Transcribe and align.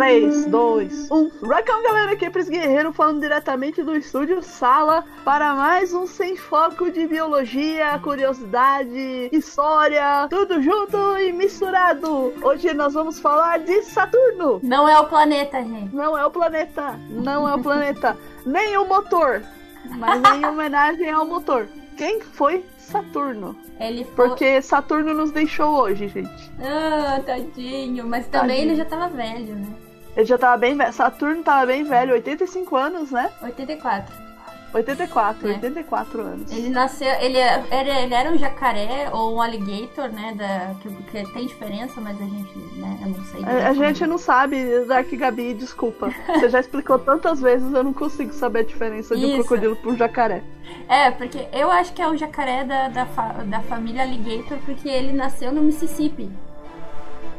Três, 0.00 0.46
dois, 0.46 1.10
um. 1.10 1.30
Welcome, 1.42 1.82
galera, 1.84 2.12
aqui 2.12 2.24
é 2.24 2.30
Pris 2.30 2.48
Guerreiro 2.48 2.90
falando 2.90 3.20
diretamente 3.20 3.82
do 3.82 3.94
estúdio 3.94 4.42
Sala 4.42 5.04
para 5.26 5.54
mais 5.54 5.92
um 5.92 6.06
Sem 6.06 6.38
Foco 6.38 6.90
de 6.90 7.06
Biologia, 7.06 7.98
Curiosidade, 7.98 9.28
História, 9.30 10.26
tudo 10.30 10.62
junto 10.62 10.96
e 11.18 11.30
misturado. 11.34 12.32
Hoje 12.42 12.72
nós 12.72 12.94
vamos 12.94 13.20
falar 13.20 13.58
de 13.58 13.82
Saturno. 13.82 14.58
Não 14.62 14.88
é 14.88 14.98
o 14.98 15.06
planeta, 15.06 15.62
gente. 15.62 15.94
Não 15.94 16.16
é 16.16 16.24
o 16.24 16.30
planeta, 16.30 16.98
não 17.10 17.46
é 17.46 17.54
o 17.54 17.62
planeta, 17.62 18.16
nem 18.46 18.78
o 18.78 18.88
motor, 18.88 19.42
mas 19.84 20.22
em 20.34 20.46
homenagem 20.46 21.10
ao 21.10 21.26
motor. 21.26 21.68
Quem 21.98 22.22
foi 22.22 22.64
Saturno? 22.78 23.54
Ele 23.78 24.04
foi... 24.04 24.28
Porque 24.28 24.62
Saturno 24.62 25.12
nos 25.12 25.30
deixou 25.30 25.78
hoje, 25.78 26.08
gente. 26.08 26.50
Ah, 26.58 27.20
tadinho. 27.20 28.06
Mas 28.06 28.26
também 28.28 28.56
Tadinho. 28.56 28.70
ele 28.70 28.76
já 28.76 28.86
tava 28.86 29.08
velho, 29.08 29.54
né? 29.56 29.89
Ele 30.16 30.26
já 30.26 30.36
tava 30.38 30.56
bem 30.56 30.76
velho. 30.76 30.92
Saturno 30.92 31.42
tava 31.42 31.66
bem 31.66 31.84
velho, 31.84 32.12
85 32.14 32.76
anos, 32.76 33.10
né? 33.10 33.30
84. 33.42 34.30
84, 34.72 35.48
É. 35.48 35.54
84 35.54 36.20
anos. 36.20 36.52
Ele 36.52 36.68
nasceu. 36.68 37.08
Ele 37.20 37.36
era, 37.36 37.64
ele 38.00 38.14
era 38.14 38.30
um 38.30 38.38
jacaré 38.38 39.10
ou 39.12 39.34
um 39.34 39.42
alligator, 39.42 40.08
né? 40.08 40.32
Da, 40.36 40.74
que, 40.80 40.88
que 41.24 41.32
tem 41.32 41.46
diferença, 41.46 42.00
mas 42.00 42.16
a 42.20 42.24
gente, 42.24 42.56
né? 42.76 42.98
Eu 43.02 43.08
não 43.08 43.24
sei. 43.24 43.44
A, 43.44 43.68
a 43.70 43.72
gente 43.74 44.06
não 44.06 44.16
sabe, 44.16 44.84
Dark 44.84 45.10
Gabi, 45.10 45.54
desculpa. 45.54 46.12
Você 46.34 46.48
já 46.48 46.60
explicou 46.60 47.00
tantas 47.00 47.40
vezes, 47.40 47.72
eu 47.72 47.82
não 47.82 47.92
consigo 47.92 48.32
saber 48.32 48.60
a 48.60 48.64
diferença 48.64 49.16
de 49.16 49.24
um 49.24 49.28
Isso. 49.30 49.38
crocodilo 49.38 49.74
para 49.74 49.90
um 49.90 49.96
jacaré. 49.96 50.42
É, 50.88 51.10
porque 51.10 51.48
eu 51.52 51.68
acho 51.68 51.92
que 51.92 52.00
é 52.00 52.06
o 52.08 52.16
jacaré 52.16 52.62
da, 52.62 52.86
da, 52.88 53.06
fa- 53.06 53.42
da 53.44 53.60
família 53.62 54.02
alligator, 54.02 54.56
porque 54.64 54.88
ele 54.88 55.12
nasceu 55.12 55.50
no 55.50 55.62
Mississippi. 55.62 56.30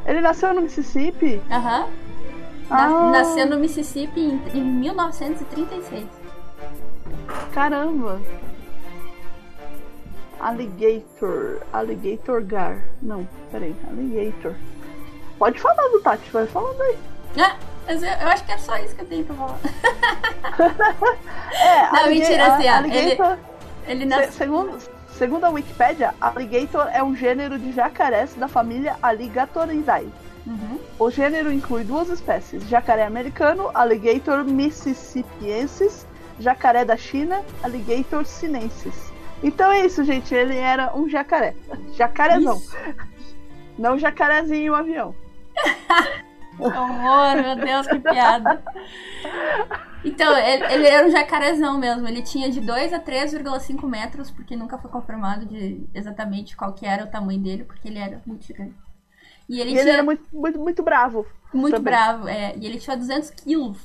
Ele 0.06 0.20
nasceu 0.20 0.54
no 0.54 0.62
Mississippi? 0.62 1.42
Aham. 1.50 1.88
Ah. 2.72 3.10
Nasceu 3.12 3.46
no 3.48 3.60
Mississippi 3.60 4.20
em, 4.22 4.42
em 4.58 4.64
1936. 4.64 6.06
Caramba! 7.54 8.22
Alligator. 10.40 11.62
Alligator 11.72 12.42
Gar. 12.44 12.84
Não, 13.02 13.28
peraí. 13.52 13.76
Alligator. 13.90 14.56
Pode 15.38 15.60
falar 15.60 15.88
do 15.90 16.00
Tati, 16.02 16.30
vai 16.32 16.48
falando 16.48 16.82
aí. 16.82 16.98
Ah, 17.40 17.56
mas 17.88 18.02
eu, 18.04 18.10
eu 18.10 18.28
acho 18.28 18.44
que 18.46 18.52
é 18.52 18.58
só 18.58 18.76
isso 18.78 18.96
que 18.96 19.02
eu 19.02 19.08
tenho 19.08 19.26
pra 19.26 19.36
falar. 19.36 19.58
É, 21.54 21.92
Não, 21.92 22.08
mentira, 22.08 22.54
assim, 22.56 22.68
ó, 22.70 22.76
alligator, 22.76 23.38
Ele 23.86 24.00
se- 24.02 24.06
nasceu. 24.06 24.32
segundo, 24.32 24.78
segundo 25.18 25.44
a 25.46 25.50
Wikipédia, 25.50 26.16
alligator 26.20 26.88
é 26.92 27.04
um 27.04 27.14
gênero 27.16 27.60
de 27.60 27.72
jacarés 27.74 28.34
da 28.36 28.48
família 28.48 28.96
Alligatoridae. 29.02 30.08
Uhum. 30.46 30.80
O 30.98 31.12
gênero 31.12 31.52
inclui 31.52 31.84
duas 31.84 32.10
espécies: 32.10 32.68
jacaré 32.68 33.06
americano, 33.06 33.70
Alligator 33.74 34.44
mississippiensis, 34.44 36.06
jacaré 36.40 36.84
da 36.84 36.98
China, 36.98 37.44
Alligator 37.64 38.26
sinensis. 38.26 39.12
Então 39.44 39.72
é 39.72 39.86
isso, 39.86 40.04
gente. 40.04 40.34
Ele 40.34 40.58
era 40.58 40.96
um 40.96 41.10
jacaré. 41.10 41.56
Jacarezão. 41.98 42.58
Isso. 42.58 42.78
Não 43.78 43.98
jacarezinho 43.98 44.74
um 44.74 44.76
avião. 44.76 45.16
Que 46.58 46.64
horror, 46.64 47.36
meu 47.42 47.56
Deus, 47.56 47.88
que 47.88 48.00
piada. 48.00 48.62
Então, 50.04 50.38
ele, 50.38 50.66
ele 50.66 50.88
era 50.88 51.08
um 51.08 51.12
jacarezão 51.12 51.80
mesmo. 51.80 52.08
Ele 52.08 52.22
tinha 52.22 52.52
de 52.52 52.60
2 52.60 52.94
a 52.94 53.00
3,5 53.00 53.88
metros, 53.88 54.30
porque 54.30 54.56
nunca 54.56 54.78
foi 54.78 54.92
confirmado 54.92 55.46
de 55.46 55.88
exatamente 55.94 56.56
qual 56.56 56.74
que 56.74 56.86
era 56.86 57.06
o 57.06 57.08
tamanho 57.08 57.40
dele, 57.40 57.64
porque 57.64 57.88
ele 57.88 57.98
era 57.98 58.22
muito 58.26 58.46
gigante. 58.46 58.76
E 59.50 59.60
ele 59.60 59.72
E 59.72 59.74
ele 59.74 59.82
tinha 59.82 59.94
era 59.94 60.04
muito, 60.04 60.24
muito, 60.32 60.60
muito 60.60 60.84
bravo. 60.84 61.26
muito 61.54 61.76
também. 61.76 61.92
bravo, 61.94 62.28
é. 62.28 62.56
E 62.58 62.66
ele 62.66 62.80
tinha 62.80 62.96
200 62.98 63.30
quilos. 63.32 63.78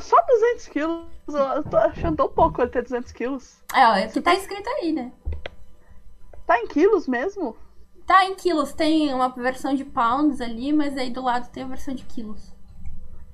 Só 0.00 0.16
200 0.26 0.68
quilos. 0.68 1.06
Eu 1.28 1.64
tô 1.64 1.76
achando 1.76 2.16
tão 2.16 2.28
pouco 2.28 2.60
ele 2.60 2.70
ter 2.70 2.82
200 2.82 3.12
quilos. 3.12 3.62
É, 3.74 3.86
ó, 3.86 3.94
é 3.96 4.06
o 4.06 4.10
que 4.10 4.20
tá 4.20 4.34
escrito 4.34 4.68
aí, 4.68 4.92
né? 4.92 5.12
Tá 6.46 6.60
em 6.60 6.66
quilos 6.66 7.08
mesmo? 7.08 7.56
Tá 8.06 8.24
em 8.24 8.34
quilos, 8.36 8.72
tem 8.72 9.12
uma 9.12 9.28
versão 9.30 9.74
de 9.74 9.84
pounds 9.84 10.40
ali, 10.40 10.72
mas 10.72 10.96
aí 10.96 11.10
do 11.10 11.22
lado 11.22 11.50
tem 11.50 11.64
a 11.64 11.66
versão 11.66 11.92
de 11.94 12.04
quilos. 12.04 12.54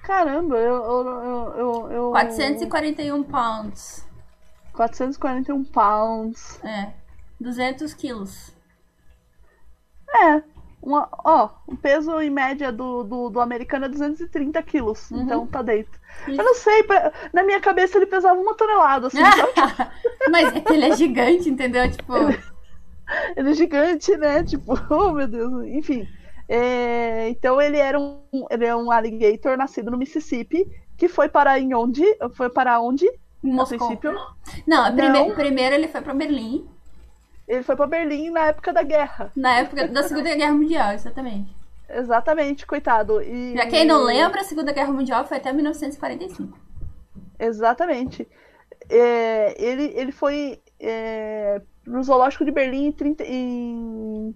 Caramba, 0.02 0.56
eu. 0.56 0.74
eu, 0.74 1.08
eu, 1.08 1.54
eu, 1.56 1.92
eu 1.92 2.10
441 2.10 3.22
pounds. 3.24 4.06
441 4.72 5.64
pounds. 5.64 6.58
É. 6.64 6.92
200 7.38 7.92
quilos. 7.94 8.54
É. 10.14 10.42
Uma, 10.82 11.08
ó, 11.24 11.50
o 11.66 11.76
peso 11.76 12.20
em 12.20 12.28
média 12.28 12.72
do, 12.72 13.04
do, 13.04 13.30
do 13.30 13.40
americano 13.40 13.84
é 13.84 13.88
230 13.88 14.60
quilos. 14.64 15.10
Uhum. 15.12 15.22
Então 15.22 15.46
tá 15.46 15.62
dentro. 15.62 15.92
Isso. 16.26 16.40
Eu 16.40 16.44
não 16.44 16.54
sei, 16.54 16.84
na 17.32 17.44
minha 17.44 17.60
cabeça 17.60 17.96
ele 17.96 18.06
pesava 18.06 18.38
uma 18.40 18.54
tonelada, 18.54 19.06
assim. 19.06 19.18
Mas 20.30 20.52
é 20.54 20.60
que 20.60 20.72
ele 20.72 20.84
é 20.86 20.96
gigante, 20.96 21.48
entendeu? 21.48 21.88
Tipo, 21.90 22.14
Ele 23.36 23.50
é 23.50 23.54
gigante, 23.54 24.16
né? 24.16 24.42
Tipo, 24.42 24.72
oh 24.90 25.12
meu 25.12 25.28
Deus. 25.28 25.64
Enfim. 25.66 26.06
É, 26.48 27.28
então 27.30 27.60
ele 27.60 27.78
era 27.78 27.98
um, 27.98 28.20
ele 28.50 28.64
é 28.66 28.74
um 28.76 28.90
alligator 28.90 29.56
nascido 29.56 29.90
no 29.90 29.96
Mississippi, 29.96 30.66
que 30.98 31.08
foi 31.08 31.28
para 31.28 31.58
em 31.58 31.72
onde? 31.74 32.04
Foi 32.34 32.50
para 32.50 32.80
onde? 32.80 33.06
Moscou. 33.42 33.78
princípio. 33.78 34.14
Não, 34.66 34.94
prime- 34.94 35.08
Não. 35.28 35.30
primeiro 35.34 35.74
ele 35.74 35.88
foi 35.88 36.00
pra 36.02 36.12
Berlim, 36.14 36.68
Ele 37.46 37.62
foi 37.62 37.76
para 37.76 37.86
Berlim 37.86 38.30
na 38.30 38.46
época 38.46 38.72
da 38.72 38.82
guerra. 38.82 39.30
na 39.36 39.58
época 39.58 39.88
da 39.88 40.02
Segunda 40.02 40.34
Guerra 40.34 40.52
Mundial, 40.52 40.92
exatamente. 40.92 41.54
Exatamente, 41.88 42.66
coitado. 42.66 43.20
E... 43.20 43.52
Pra 43.52 43.66
quem 43.66 43.84
não 43.84 44.02
lembra, 44.02 44.40
a 44.40 44.44
Segunda 44.44 44.72
Guerra 44.72 44.92
Mundial 44.92 45.26
foi 45.26 45.36
até 45.36 45.52
1945. 45.52 46.58
Exatamente. 47.38 48.26
É, 48.88 49.54
ele, 49.62 49.92
ele 49.94 50.12
foi 50.12 50.60
é, 50.80 51.60
no 51.86 52.02
zoológico 52.02 52.44
de 52.44 52.50
Berlim 52.50 52.86
em, 52.86 52.92
30 52.92 53.24
em, 53.24 54.34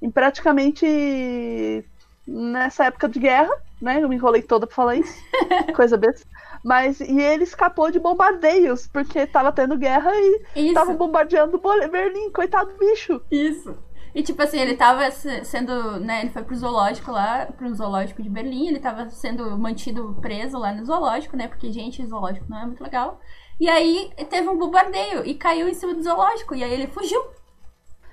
em 0.00 0.10
praticamente 0.10 1.84
nessa 2.26 2.84
época 2.84 3.08
de 3.08 3.18
guerra, 3.18 3.52
né? 3.80 4.02
Eu 4.02 4.08
me 4.08 4.16
enrolei 4.16 4.42
toda 4.42 4.66
pra 4.66 4.74
falar 4.76 4.96
isso. 4.96 5.14
Coisa 5.74 5.96
besta. 5.96 6.26
Mas 6.64 7.00
e 7.00 7.20
ele 7.20 7.44
escapou 7.44 7.90
de 7.90 7.98
bombardeios, 7.98 8.86
porque 8.86 9.26
tava 9.26 9.50
tendo 9.52 9.78
guerra 9.78 10.10
e 10.14 10.42
Isso. 10.56 10.74
tava 10.74 10.92
bombardeando 10.94 11.58
Bo- 11.58 11.88
Berlim, 11.88 12.30
coitado 12.30 12.72
do 12.72 12.78
bicho. 12.78 13.20
Isso. 13.30 13.74
E 14.14 14.22
tipo 14.22 14.42
assim, 14.42 14.58
ele 14.58 14.74
tava 14.76 15.10
se- 15.10 15.44
sendo, 15.44 16.00
né, 16.00 16.20
ele 16.22 16.30
foi 16.30 16.42
pro 16.42 16.54
zoológico 16.56 17.12
lá, 17.12 17.46
pro 17.46 17.72
zoológico 17.74 18.22
de 18.22 18.28
Berlim, 18.28 18.66
ele 18.68 18.80
tava 18.80 19.08
sendo 19.08 19.56
mantido 19.56 20.18
preso 20.20 20.58
lá 20.58 20.72
no 20.72 20.84
zoológico, 20.84 21.36
né, 21.36 21.46
porque 21.46 21.70
gente, 21.72 22.04
zoológico 22.04 22.44
não 22.48 22.58
é 22.58 22.66
muito 22.66 22.82
legal. 22.82 23.20
E 23.58 23.68
aí 23.68 24.10
teve 24.28 24.48
um 24.48 24.58
bombardeio 24.58 25.24
e 25.24 25.34
caiu 25.34 25.68
em 25.68 25.74
cima 25.74 25.94
do 25.94 26.02
zoológico, 26.02 26.54
e 26.56 26.64
aí 26.64 26.72
ele 26.72 26.88
fugiu. 26.88 27.22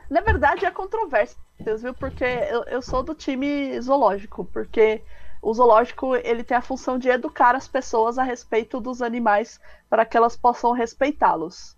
Na 0.09 0.21
verdade, 0.21 0.65
é 0.65 0.71
controvérsia, 0.71 1.37
viu? 1.81 1.93
Porque 1.93 2.23
eu, 2.23 2.63
eu 2.65 2.81
sou 2.81 3.03
do 3.03 3.13
time 3.13 3.79
zoológico, 3.81 4.45
porque 4.45 5.01
o 5.49 5.53
zoológico 5.53 6.15
ele 6.15 6.43
tem 6.43 6.57
a 6.57 6.61
função 6.61 6.97
de 6.97 7.09
educar 7.09 7.55
as 7.55 7.67
pessoas 7.67 8.17
a 8.17 8.23
respeito 8.23 8.79
dos 8.81 9.01
animais 9.01 9.59
para 9.89 10.05
que 10.05 10.17
elas 10.17 10.35
possam 10.35 10.71
respeitá-los. 10.73 11.75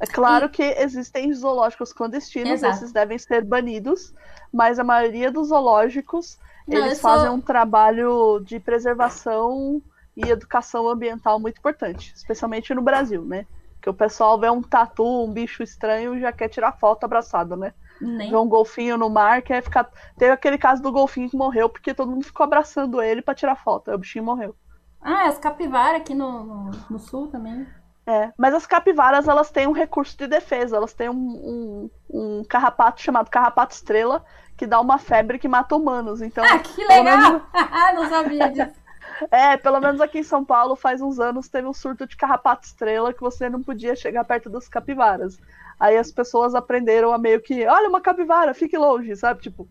É 0.00 0.06
claro 0.06 0.50
que 0.50 0.62
existem 0.62 1.32
zoológicos 1.32 1.92
clandestinos, 1.92 2.62
Exato. 2.62 2.76
esses 2.76 2.92
devem 2.92 3.18
ser 3.18 3.44
banidos, 3.44 4.12
mas 4.52 4.78
a 4.78 4.84
maioria 4.84 5.30
dos 5.30 5.48
zoológicos 5.48 6.38
Não, 6.66 6.76
eles 6.78 6.98
sou- 6.98 7.10
fazem 7.10 7.30
um 7.30 7.40
trabalho 7.40 8.40
de 8.40 8.58
preservação 8.60 9.82
e 10.16 10.28
educação 10.28 10.88
ambiental 10.88 11.38
muito 11.40 11.58
importante, 11.58 12.12
especialmente 12.14 12.74
no 12.74 12.82
Brasil, 12.82 13.24
né? 13.24 13.46
Que 13.80 13.90
o 13.90 13.94
pessoal 13.94 14.38
vê 14.40 14.50
um 14.50 14.62
tatu, 14.62 15.04
um 15.24 15.32
bicho 15.32 15.62
estranho 15.62 16.14
e 16.16 16.20
já 16.20 16.32
quer 16.32 16.48
tirar 16.48 16.72
foto 16.72 17.04
abraçado, 17.04 17.56
né? 17.56 17.72
Nem. 18.00 18.30
Vê 18.30 18.36
um 18.36 18.48
golfinho 18.48 18.98
no 18.98 19.08
mar, 19.08 19.42
quer 19.42 19.62
ficar. 19.62 19.88
Teve 20.18 20.32
aquele 20.32 20.58
caso 20.58 20.82
do 20.82 20.92
golfinho 20.92 21.30
que 21.30 21.36
morreu 21.36 21.68
porque 21.68 21.94
todo 21.94 22.10
mundo 22.10 22.24
ficou 22.24 22.44
abraçando 22.44 23.00
ele 23.02 23.22
pra 23.22 23.34
tirar 23.34 23.56
foto. 23.56 23.88
Aí 23.90 23.94
o 23.94 23.98
bichinho 23.98 24.24
morreu. 24.24 24.54
Ah, 25.00 25.26
as 25.28 25.38
capivaras 25.38 26.00
aqui 26.00 26.14
no, 26.14 26.44
no, 26.44 26.70
no 26.90 26.98
sul 26.98 27.28
também. 27.28 27.66
É, 28.06 28.32
mas 28.36 28.52
as 28.52 28.66
capivaras 28.66 29.28
elas 29.28 29.50
têm 29.50 29.66
um 29.66 29.72
recurso 29.72 30.16
de 30.16 30.26
defesa, 30.26 30.76
elas 30.76 30.92
têm 30.92 31.08
um, 31.08 31.14
um, 31.14 31.90
um 32.10 32.44
carrapato 32.44 33.00
chamado 33.00 33.30
carrapato 33.30 33.74
estrela 33.74 34.22
que 34.56 34.66
dá 34.66 34.78
uma 34.80 34.98
febre 34.98 35.38
que 35.38 35.48
mata 35.48 35.74
humanos. 35.74 36.20
Então, 36.20 36.44
Ah, 36.48 36.58
que 36.58 36.84
legal! 36.84 37.04
menos- 37.04 37.42
não 37.94 38.08
sabia 38.08 38.48
disso. 38.50 38.74
é, 39.30 39.56
pelo 39.56 39.80
menos 39.80 40.00
aqui 40.00 40.18
em 40.18 40.22
São 40.22 40.44
Paulo, 40.44 40.76
faz 40.76 41.00
uns 41.00 41.18
anos, 41.18 41.48
teve 41.48 41.66
um 41.66 41.72
surto 41.72 42.06
de 42.06 42.16
carrapato 42.16 42.66
estrela 42.66 43.12
que 43.12 43.20
você 43.20 43.48
não 43.48 43.62
podia 43.62 43.96
chegar 43.96 44.24
perto 44.24 44.50
das 44.50 44.68
capivaras. 44.68 45.38
Aí 45.78 45.96
as 45.96 46.10
pessoas 46.12 46.54
aprenderam 46.54 47.12
a 47.12 47.18
meio 47.18 47.40
que, 47.40 47.66
olha 47.66 47.88
uma 47.88 48.00
capivara, 48.00 48.54
fique 48.54 48.76
longe, 48.76 49.14
sabe? 49.16 49.42
Tipo, 49.42 49.68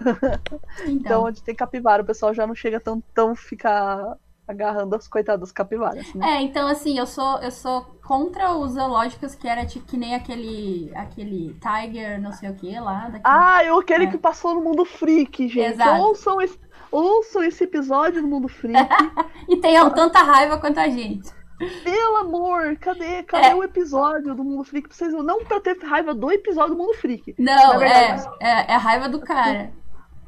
então 0.00 0.60
Então, 0.86 1.24
onde 1.24 1.42
tem 1.42 1.54
capivara, 1.54 2.02
o 2.02 2.06
pessoal 2.06 2.32
já 2.32 2.46
não 2.46 2.54
chega 2.54 2.80
tão, 2.80 3.02
tão 3.14 3.34
ficar 3.34 4.16
agarrando 4.46 4.94
as 4.94 5.08
coitadas 5.08 5.50
capivaras. 5.50 6.12
Né? 6.14 6.36
É, 6.36 6.42
então 6.42 6.68
assim, 6.68 6.98
eu 6.98 7.06
sou, 7.06 7.38
eu 7.38 7.50
sou 7.50 7.82
contra 8.06 8.52
os 8.52 8.72
zoológicos 8.72 9.34
que 9.34 9.48
era 9.48 9.64
tipo, 9.64 9.86
que 9.86 9.96
nem 9.96 10.14
aquele, 10.14 10.92
aquele 10.94 11.58
Tiger, 11.60 12.20
não 12.20 12.32
sei 12.32 12.50
o 12.50 12.54
que 12.54 12.78
lá. 12.78 13.04
Daquele... 13.04 13.22
Ah, 13.24 13.64
eu 13.64 13.78
aquele 13.78 14.04
é. 14.04 14.06
que 14.08 14.18
passou 14.18 14.54
no 14.54 14.60
mundo 14.60 14.84
freak, 14.84 15.48
gente. 15.48 15.72
Exato. 15.72 16.02
Ouçam 16.02 16.40
esse, 16.42 16.58
ouçam 16.90 17.42
esse 17.42 17.64
episódio 17.64 18.20
do 18.20 18.28
mundo 18.28 18.48
freak. 18.48 18.86
e 19.48 19.56
tenham 19.56 19.90
tanta 19.90 20.22
raiva 20.22 20.58
quanto 20.58 20.78
a 20.78 20.88
gente. 20.88 21.32
Pelo 21.58 22.16
amor, 22.16 22.76
cadê, 22.78 23.22
cadê 23.22 23.48
é. 23.48 23.54
o 23.54 23.62
episódio 23.62 24.34
do 24.34 24.42
Mundo 24.42 24.64
Freak? 24.64 24.88
Pra 24.88 24.96
vocês 24.96 25.12
não 25.12 25.44
pra 25.44 25.60
ter 25.60 25.78
raiva 25.78 26.14
do 26.14 26.30
episódio 26.30 26.74
do 26.74 26.78
Mundo 26.78 26.94
Freak. 26.94 27.34
Não, 27.38 27.78
verdade, 27.78 28.28
é, 28.40 28.48
é, 28.48 28.66
é 28.70 28.74
a 28.74 28.78
raiva 28.78 29.08
do 29.08 29.20
cara. 29.20 29.72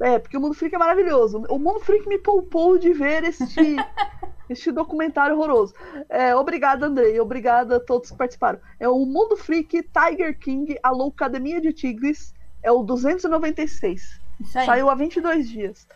É, 0.01 0.19
porque 0.19 0.37
o 0.37 0.41
Mundo 0.41 0.55
Freak 0.55 0.75
é 0.75 0.79
maravilhoso. 0.79 1.43
O 1.49 1.59
Mundo 1.59 1.81
Freak 1.81 2.07
me 2.07 2.19
poupou 2.19 2.79
de 2.79 2.93
ver 2.93 3.25
este, 3.25 3.77
este 4.49 4.71
documentário 4.71 5.37
horroroso. 5.37 5.75
É, 6.09 6.37
obrigada, 6.37 6.87
Andrei. 6.87 7.19
Obrigada 7.19 7.77
a 7.77 7.81
todos 7.81 8.11
que 8.11 8.17
participaram. 8.17 8.61
É 8.79 8.89
o 8.89 9.05
Mundo 9.05 9.37
Freak, 9.37 9.83
Tiger 9.83 10.39
King, 10.39 10.79
a 10.83 10.91
Loucademia 10.91 11.61
de 11.61 11.73
Tigres. 11.73 12.35
É 12.63 12.71
o 12.71 12.83
296. 12.83 14.21
Saiu 14.45 14.91
há 14.91 14.95
22 14.95 15.49
dias. 15.49 15.89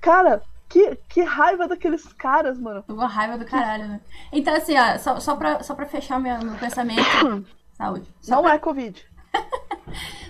Cara, 0.00 0.42
que, 0.68 0.96
que 1.08 1.22
raiva 1.22 1.66
daqueles 1.66 2.12
caras, 2.12 2.58
mano. 2.58 2.84
Uma 2.88 3.06
raiva 3.06 3.38
do 3.38 3.44
caralho, 3.44 3.88
né? 3.88 4.00
Então, 4.32 4.54
assim, 4.54 4.76
ó, 4.78 4.98
só, 4.98 5.18
só, 5.18 5.36
pra, 5.36 5.62
só 5.62 5.74
pra 5.74 5.86
fechar 5.86 6.20
meu, 6.20 6.38
meu 6.40 6.56
pensamento. 6.56 7.02
Saúde. 7.72 8.08
Só 8.20 8.36
Não 8.36 8.42
pra... 8.42 8.54
é 8.54 8.58
Covid. 8.58 9.06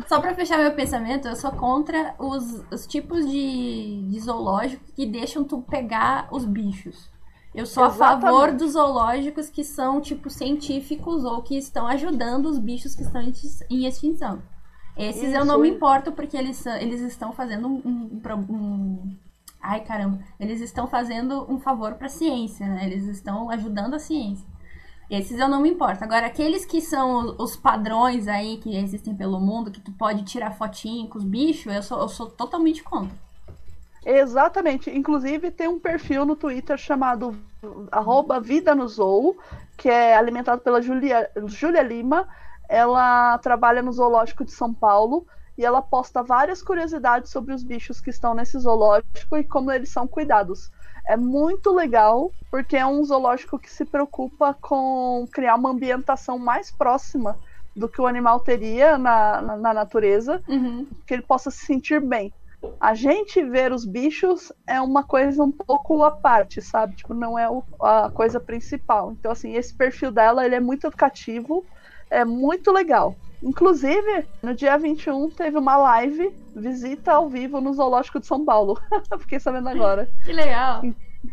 Só 0.07 0.21
pra 0.21 0.35
fechar 0.35 0.59
meu 0.59 0.73
pensamento, 0.73 1.29
eu 1.29 1.37
sou 1.37 1.51
contra 1.53 2.15
os, 2.19 2.65
os 2.71 2.87
tipos 2.87 3.29
de, 3.29 4.07
de 4.09 4.21
zoológico 4.21 4.83
que 4.95 5.05
deixam 5.05 5.45
tu 5.45 5.61
pegar 5.63 6.29
os 6.31 6.45
bichos. 6.45 7.11
Eu 7.55 7.67
sou 7.67 7.85
Exatamente. 7.85 8.25
a 8.25 8.31
favor 8.31 8.53
dos 8.53 8.73
zoológicos 8.73 9.51
que 9.51 9.65
são, 9.65 10.01
tipo, 10.01 10.31
científicos 10.31 11.25
ou 11.25 11.43
que 11.43 11.59
estão 11.59 11.87
ajudando 11.87 12.47
os 12.47 12.59
bichos 12.59 12.95
que 12.95 13.03
estão 13.03 13.21
em 13.21 13.87
extinção. 13.87 14.43
Esses 14.97 15.25
Isso. 15.25 15.37
eu 15.37 15.45
não 15.45 15.59
me 15.59 15.69
importo 15.69 16.13
porque 16.13 16.37
eles, 16.37 16.65
eles 16.67 17.01
estão 17.01 17.33
fazendo 17.33 17.69
um, 17.69 17.83
um, 17.85 18.21
um 18.49 19.17
Ai, 19.61 19.81
caramba, 19.81 20.21
eles 20.39 20.61
estão 20.61 20.87
fazendo 20.87 21.47
um 21.53 21.59
favor 21.59 21.95
para 21.95 22.07
a 22.07 22.11
ciência, 22.11 22.67
né? 22.67 22.85
Eles 22.85 23.05
estão 23.05 23.51
ajudando 23.51 23.95
a 23.95 23.99
ciência. 23.99 24.47
Esses 25.11 25.39
eu 25.39 25.49
não 25.49 25.61
me 25.61 25.71
importo. 25.71 26.05
Agora, 26.05 26.27
aqueles 26.27 26.67
que 26.67 26.81
são 26.81 27.35
os 27.39 27.57
padrões 27.57 28.29
aí 28.29 28.59
que 28.59 28.77
existem 28.77 29.17
pelo 29.17 29.41
mundo, 29.41 29.71
que 29.71 29.81
tu 29.81 29.91
pode 29.93 30.23
tirar 30.25 30.53
fotinho 30.53 31.09
com 31.09 31.19
os 31.19 31.25
bichos, 31.25 31.73
eu 31.75 31.83
sou, 31.83 32.01
eu 32.01 32.09
sou 32.09 32.27
totalmente 32.27 32.83
contra. 32.83 33.17
Exatamente. 34.05 34.91
Inclusive, 34.91 35.51
tem 35.51 35.67
um 35.67 35.81
perfil 35.81 36.25
no 36.25 36.37
Twitter 36.37 36.77
chamado 36.77 37.35
arroba 37.91 38.39
Vida 38.39 38.75
no 38.75 38.87
Zoo, 38.87 39.37
que 39.77 39.89
é 39.89 40.17
alimentado 40.17 40.61
pela 40.61 40.81
Julia, 40.81 41.31
Julia 41.47 41.83
Lima. 41.83 42.29
Ela 42.69 43.39
trabalha 43.39 43.81
no 43.83 43.93
Zoológico 43.93 44.45
de 44.45 44.53
São 44.53 44.75
Paulo 44.75 45.27
e 45.59 45.65
ela 45.65 45.83
posta 45.83 46.23
várias 46.23 46.63
curiosidades 46.63 47.33
sobre 47.33 47.53
os 47.53 47.65
bichos 47.65 48.01
que 48.01 48.11
estão 48.11 48.33
nesse 48.33 48.57
zoológico 48.57 49.37
e 49.37 49.43
como 49.43 49.73
eles 49.73 49.91
são 49.91 50.07
cuidados. 50.07 50.71
É 51.05 51.17
muito 51.17 51.75
legal, 51.75 52.31
porque 52.49 52.77
é 52.77 52.87
um 52.87 53.03
zoológico 53.03 53.59
que 53.59 53.71
se 53.71 53.85
preocupa 53.85 54.55
com 54.55 55.27
criar 55.33 55.57
uma 55.57 55.71
ambientação 55.71 56.39
mais 56.39 56.71
próxima 56.71 57.37
do 57.75 57.89
que 57.89 58.01
o 58.01 58.07
animal 58.07 58.41
teria 58.41 58.97
na, 58.97 59.43
na, 59.43 59.57
na 59.57 59.75
natureza, 59.75 60.41
uhum. 60.47 60.87
que 61.05 61.15
ele 61.15 61.23
possa 61.23 61.51
se 61.51 61.67
sentir 61.67 62.01
bem. 62.01 62.33
A 62.81 62.95
gente 62.95 63.43
ver 63.43 63.73
os 63.73 63.85
bichos 63.85 64.53
é 64.67 64.81
uma 64.81 65.03
coisa 65.03 65.43
um 65.43 65.51
pouco 65.51 66.03
à 66.05 66.11
parte, 66.11 66.61
sabe? 66.61 66.97
Tipo, 66.97 67.15
não 67.15 67.39
é 67.39 67.49
o, 67.49 67.63
a 67.81 68.11
coisa 68.11 68.39
principal. 68.39 69.13
Então, 69.13 69.33
assim, 69.33 69.55
esse 69.55 69.73
perfil 69.75 70.11
dela, 70.13 70.45
ele 70.45 70.57
é 70.57 70.61
muito 70.61 70.87
educativo, 70.87 71.65
é 72.11 72.25
muito 72.25 72.73
legal. 72.73 73.15
Inclusive, 73.43 74.27
no 74.43 74.55
dia 74.55 74.77
21 74.77 75.31
teve 75.31 75.57
uma 75.57 75.77
live, 75.77 76.35
visita 76.55 77.13
ao 77.13 77.29
vivo 77.29 77.61
no 77.61 77.73
Zoológico 77.73 78.19
de 78.21 78.27
São 78.27 78.45
Paulo. 78.45 78.81
Fiquei 79.21 79.39
sabendo 79.39 79.69
agora. 79.69 80.11
Que 80.25 80.33
legal. 80.33 80.83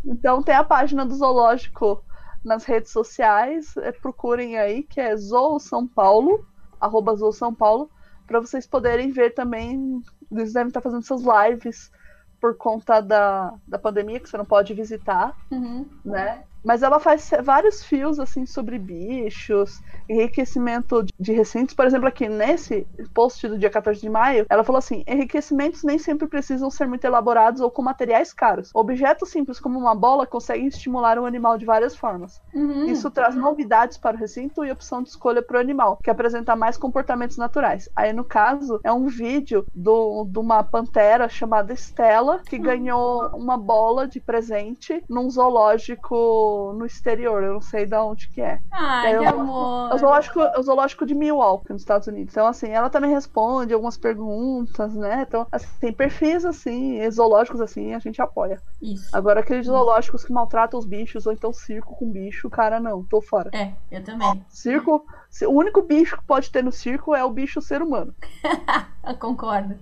Então 0.05 0.41
tem 0.43 0.55
a 0.55 0.63
página 0.63 1.05
do 1.05 1.15
Zoológico 1.15 2.03
nas 2.43 2.63
redes 2.63 2.91
sociais. 2.91 3.75
É, 3.77 3.91
procurem 3.91 4.57
aí, 4.57 4.83
que 4.83 5.01
é 5.01 5.15
Zoo 5.17 5.59
São 5.59 5.87
Paulo, 5.87 6.45
arroba 6.79 7.15
Zoo 7.15 7.33
São 7.33 7.53
Paulo, 7.53 7.89
para 8.27 8.39
vocês 8.39 8.67
poderem 8.67 9.11
ver 9.11 9.33
também. 9.33 10.01
Eles 10.31 10.53
devem 10.53 10.67
estar 10.67 10.81
fazendo 10.81 11.03
seus 11.03 11.23
lives 11.23 11.91
por 12.39 12.55
conta 12.55 13.01
da, 13.01 13.53
da 13.67 13.79
pandemia, 13.79 14.19
que 14.19 14.29
você 14.29 14.37
não 14.37 14.45
pode 14.45 14.73
visitar, 14.73 15.35
uhum. 15.51 15.87
né? 16.03 16.43
Mas 16.65 16.81
ela 16.81 16.99
faz 16.99 17.29
vários 17.43 17.83
fios 17.83 18.19
assim 18.19 18.45
sobre 18.45 18.79
bichos, 18.79 19.81
enriquecimento 20.09 21.05
de 21.19 21.31
recintos. 21.31 21.75
Por 21.75 21.85
exemplo, 21.85 22.07
aqui 22.07 22.27
nesse 22.27 22.87
post 23.13 23.47
do 23.47 23.57
dia 23.57 23.69
14 23.69 24.01
de 24.01 24.09
maio, 24.09 24.45
ela 24.49 24.63
falou 24.63 24.79
assim: 24.79 25.03
enriquecimentos 25.07 25.83
nem 25.83 25.99
sempre 25.99 26.27
precisam 26.27 26.69
ser 26.71 26.87
muito 26.87 27.05
elaborados 27.05 27.61
ou 27.61 27.69
com 27.69 27.81
materiais 27.81 28.33
caros. 28.33 28.71
Objetos 28.73 29.29
simples 29.29 29.59
como 29.59 29.77
uma 29.77 29.93
bola 29.93 30.25
conseguem 30.25 30.67
estimular 30.67 31.19
um 31.19 31.25
animal 31.25 31.57
de 31.57 31.65
várias 31.65 31.95
formas. 31.95 32.41
Uhum. 32.53 32.85
Isso 32.85 33.11
traz 33.11 33.35
novidades 33.35 33.97
para 33.97 34.15
o 34.15 34.19
recinto 34.19 34.65
e 34.65 34.71
opção 34.71 35.03
de 35.03 35.09
escolha 35.09 35.41
para 35.41 35.57
o 35.57 35.61
animal, 35.61 35.99
que 36.03 36.09
apresenta 36.09 36.55
mais 36.55 36.77
comportamentos 36.77 37.37
naturais. 37.37 37.89
Aí, 37.95 38.11
no 38.11 38.23
caso, 38.23 38.79
é 38.83 38.91
um 38.91 39.05
vídeo 39.05 39.65
do, 39.73 40.25
de 40.25 40.39
uma 40.39 40.63
pantera 40.63 41.29
chamada 41.29 41.73
Estela, 41.73 42.41
que 42.47 42.55
uhum. 42.55 42.61
ganhou 42.63 43.27
uma 43.35 43.57
bola 43.57 44.07
de 44.07 44.19
presente 44.19 45.03
num 45.07 45.29
zoológico 45.29 46.54
no, 46.73 46.85
exterior, 46.85 47.43
eu 47.43 47.53
não 47.53 47.61
sei 47.61 47.85
de 47.85 47.95
onde 47.95 48.29
que 48.29 48.41
é. 48.41 48.59
Ai, 48.71 49.15
é, 49.15 49.19
que 49.19 49.25
amor. 49.25 49.91
É 49.91 49.95
o, 49.95 49.97
zoológico, 49.97 50.39
é 50.39 50.59
o 50.59 50.63
zoológico 50.63 51.05
de 51.05 51.15
Milwaukee, 51.15 51.71
nos 51.71 51.81
Estados 51.81 52.07
Unidos. 52.07 52.33
Então, 52.33 52.47
assim, 52.47 52.69
ela 52.69 52.89
também 52.89 53.11
responde 53.11 53.73
algumas 53.73 53.97
perguntas, 53.97 54.93
né? 54.95 55.25
Então, 55.27 55.47
assim, 55.51 55.67
tem 55.79 55.93
perfis, 55.93 56.45
assim, 56.45 57.09
zoológicos, 57.09 57.61
assim, 57.61 57.93
a 57.93 57.99
gente 57.99 58.21
apoia. 58.21 58.61
Isso. 58.81 59.09
Agora, 59.15 59.39
aqueles 59.39 59.65
zoológicos 59.65 60.23
que 60.23 60.33
maltratam 60.33 60.79
os 60.79 60.85
bichos, 60.85 61.25
ou 61.25 61.33
então 61.33 61.53
circo 61.53 61.95
com 61.95 62.09
bicho, 62.09 62.49
cara, 62.49 62.79
não, 62.79 63.03
tô 63.03 63.21
fora. 63.21 63.49
É, 63.53 63.73
eu 63.91 64.03
também. 64.03 64.43
Circo, 64.49 65.05
o 65.43 65.51
único 65.51 65.81
bicho 65.81 66.17
que 66.17 66.23
pode 66.25 66.51
ter 66.51 66.63
no 66.63 66.71
circo 66.71 67.15
é 67.15 67.23
o 67.23 67.29
bicho 67.29 67.61
ser 67.61 67.81
humano. 67.81 68.13
eu 69.05 69.15
concordo 69.17 69.75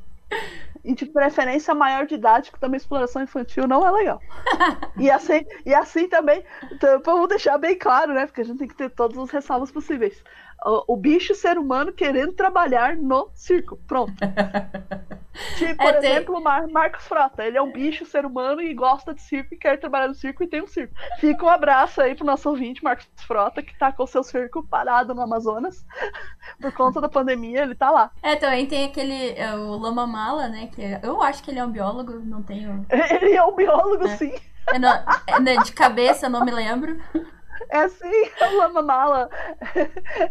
e 0.84 0.94
de 0.94 1.06
preferência 1.06 1.74
maior 1.74 2.06
de 2.06 2.16
idade, 2.16 2.52
que 2.52 2.60
também 2.60 2.78
exploração 2.78 3.22
infantil 3.22 3.68
não 3.68 3.86
é 3.88 3.92
legal. 3.92 4.20
e, 4.98 5.10
assim, 5.10 5.46
e 5.66 5.74
assim 5.74 6.08
também, 6.10 6.44
então, 6.72 7.02
vamos 7.04 7.30
deixar 7.30 7.58
bem 7.58 7.78
claro, 7.78 8.14
né? 8.14 8.26
Porque 8.26 8.42
a 8.42 8.46
gente 8.46 8.60
tem 8.60 8.68
que 8.68 8.76
ter 8.76 8.90
todos 8.90 9.18
os 9.18 9.30
ressalvos 9.30 9.72
possíveis 9.72 10.22
o, 10.66 10.94
o 10.94 10.98
bicho 10.98 11.36
ser 11.36 11.58
humano 11.58 11.92
querendo 11.92 12.34
trabalhar 12.34 12.96
no 12.96 13.30
circo. 13.34 13.78
Pronto. 13.88 14.14
tipo, 15.58 15.78
por 15.78 15.94
é, 15.94 15.98
exemplo, 15.98 16.38
o 16.38 16.42
Mar 16.42 16.68
Marcos 16.68 17.06
Frota. 17.06 17.44
Ele 17.44 17.58
é 17.58 17.62
um 17.62 17.72
bicho 17.72 18.06
ser 18.06 18.26
humano 18.26 18.62
e 18.62 18.74
gosta 18.74 19.14
de 19.14 19.22
circo 19.22 19.54
e 19.54 19.58
quer 19.58 19.80
trabalhar 19.80 20.08
no 20.08 20.16
circo 20.16 20.44
e 20.44 20.48
tem 20.48 20.62
um 20.62 20.68
circo. 20.68 20.94
Fica 21.20 21.46
um 21.46 21.50
abraço 21.50 22.02
aí 22.02 22.16
pro 22.16 22.26
nosso 22.26 22.50
ouvinte, 22.50 22.84
Marcos 22.84 23.08
Frota, 23.28 23.62
que 23.62 23.78
tá 23.78 23.92
com 23.92 24.04
o 24.04 24.08
seu 24.08 24.24
circo 24.24 24.66
parado 24.68 25.14
no 25.14 25.22
Amazonas. 25.22 25.86
por 26.60 26.72
conta 26.74 27.02
da 27.02 27.10
pandemia, 27.10 27.62
ele 27.62 27.76
tá 27.76 27.90
lá. 27.90 28.12
É, 28.22 28.36
também 28.36 28.66
tem 28.66 28.86
aquele. 28.86 29.32
É, 29.32 29.54
o 29.56 29.78
Lama 29.78 30.08
Mala, 30.08 30.48
né? 30.48 30.70
Que 30.74 30.82
é, 30.82 31.00
eu 31.04 31.22
acho 31.22 31.44
que 31.44 31.52
ele 31.52 31.60
é 31.60 31.66
um 31.66 31.72
biólogo, 31.72 32.14
não 32.20 32.42
tenho. 32.42 32.86
Ele 32.94 33.34
é 33.34 33.44
um 33.44 33.56
biólogo, 33.56 34.08
é. 34.08 34.18
sim. 34.18 34.34
Não, 34.80 34.94
é, 35.28 35.40
né, 35.40 35.58
de 35.58 35.72
cabeça, 35.72 36.30
não 36.30 36.46
me 36.46 36.52
lembro. 36.52 36.98
É 37.70 37.80
assim, 37.80 38.06
o 38.54 38.58
Lama 38.58 38.82
Mala. 38.82 39.30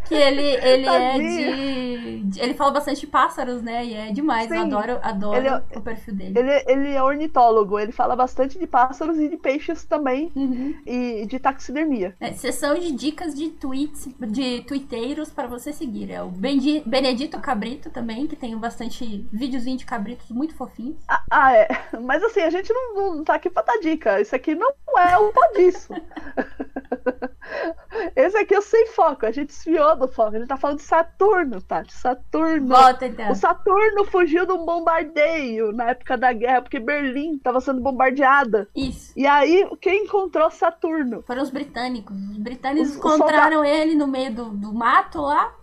Que 0.05 0.15
ele, 0.15 0.41
ele 0.41 0.87
é 0.87 1.17
de, 1.17 2.39
Ele 2.39 2.53
fala 2.53 2.71
bastante 2.71 3.01
de 3.01 3.07
pássaros, 3.07 3.61
né? 3.61 3.85
E 3.85 3.93
é 3.93 4.11
demais. 4.11 4.47
Sim. 4.47 4.55
Eu 4.55 4.61
adoro, 4.61 4.99
adoro 5.01 5.47
é, 5.47 5.63
o 5.75 5.81
perfil 5.81 6.15
dele. 6.15 6.37
Ele, 6.37 6.63
ele 6.67 6.91
é 6.93 7.03
ornitólogo, 7.03 7.79
ele 7.79 7.91
fala 7.91 8.15
bastante 8.15 8.57
de 8.57 8.67
pássaros 8.67 9.17
e 9.19 9.29
de 9.29 9.37
peixes 9.37 9.83
também. 9.85 10.31
Uhum. 10.35 10.75
E 10.85 11.25
de 11.25 11.39
taxidermia. 11.39 12.15
É, 12.19 12.31
sessão 12.33 12.75
de 12.75 12.91
dicas 12.91 13.33
de 13.33 13.49
tweets, 13.49 14.07
de 14.19 14.61
twitteiros 14.61 15.29
para 15.29 15.47
você 15.47 15.73
seguir. 15.73 16.11
É 16.11 16.21
o 16.21 16.29
Benedito 16.29 17.39
Cabrito 17.39 17.89
também, 17.89 18.27
que 18.27 18.35
tem 18.35 18.55
bastante 18.57 19.27
videozinho 19.31 19.77
de 19.77 19.85
cabritos 19.85 20.29
muito 20.29 20.55
fofinhos. 20.55 20.97
Ah, 21.07 21.23
ah, 21.29 21.53
é. 21.53 21.67
Mas 22.01 22.23
assim, 22.23 22.41
a 22.41 22.49
gente 22.49 22.71
não, 22.73 23.15
não 23.15 23.23
tá 23.23 23.35
aqui 23.35 23.49
pra 23.49 23.63
dar 23.63 23.79
dica. 23.79 24.21
Isso 24.21 24.35
aqui 24.35 24.55
não 24.55 24.71
é 24.97 25.17
um 25.17 25.31
pó 25.31 25.41
disso. 25.55 25.93
Esse 28.15 28.37
aqui 28.37 28.55
eu 28.55 28.61
sem 28.61 28.87
foco, 28.87 29.25
a 29.25 29.31
gente 29.31 29.47
desviou 29.47 29.95
do 29.95 30.07
foco. 30.07 30.31
Gente 30.31 30.47
tá 30.47 30.57
falando 30.57 30.77
de 30.77 30.83
Saturno, 30.83 31.61
Tati. 31.61 31.93
Saturno. 31.93 32.67
Volta, 32.67 33.05
então. 33.05 33.31
O 33.31 33.35
Saturno 33.35 34.05
fugiu 34.05 34.45
de 34.45 34.51
um 34.51 34.65
bombardeio 34.65 35.71
na 35.71 35.91
época 35.91 36.17
da 36.17 36.31
guerra, 36.33 36.61
porque 36.61 36.79
Berlim 36.79 37.35
estava 37.35 37.59
sendo 37.61 37.81
bombardeada. 37.81 38.67
Isso. 38.75 39.13
E 39.15 39.25
aí, 39.25 39.67
quem 39.81 40.05
encontrou 40.05 40.49
Saturno? 40.49 41.23
Foram 41.23 41.43
os 41.43 41.49
britânicos. 41.49 42.15
Os 42.15 42.37
britânicos 42.37 42.91
os, 42.91 42.97
encontraram 42.97 43.61
os 43.61 43.67
ele 43.67 43.95
no 43.95 44.07
meio 44.07 44.33
do, 44.33 44.45
do 44.49 44.73
mato 44.73 45.21
lá 45.21 45.53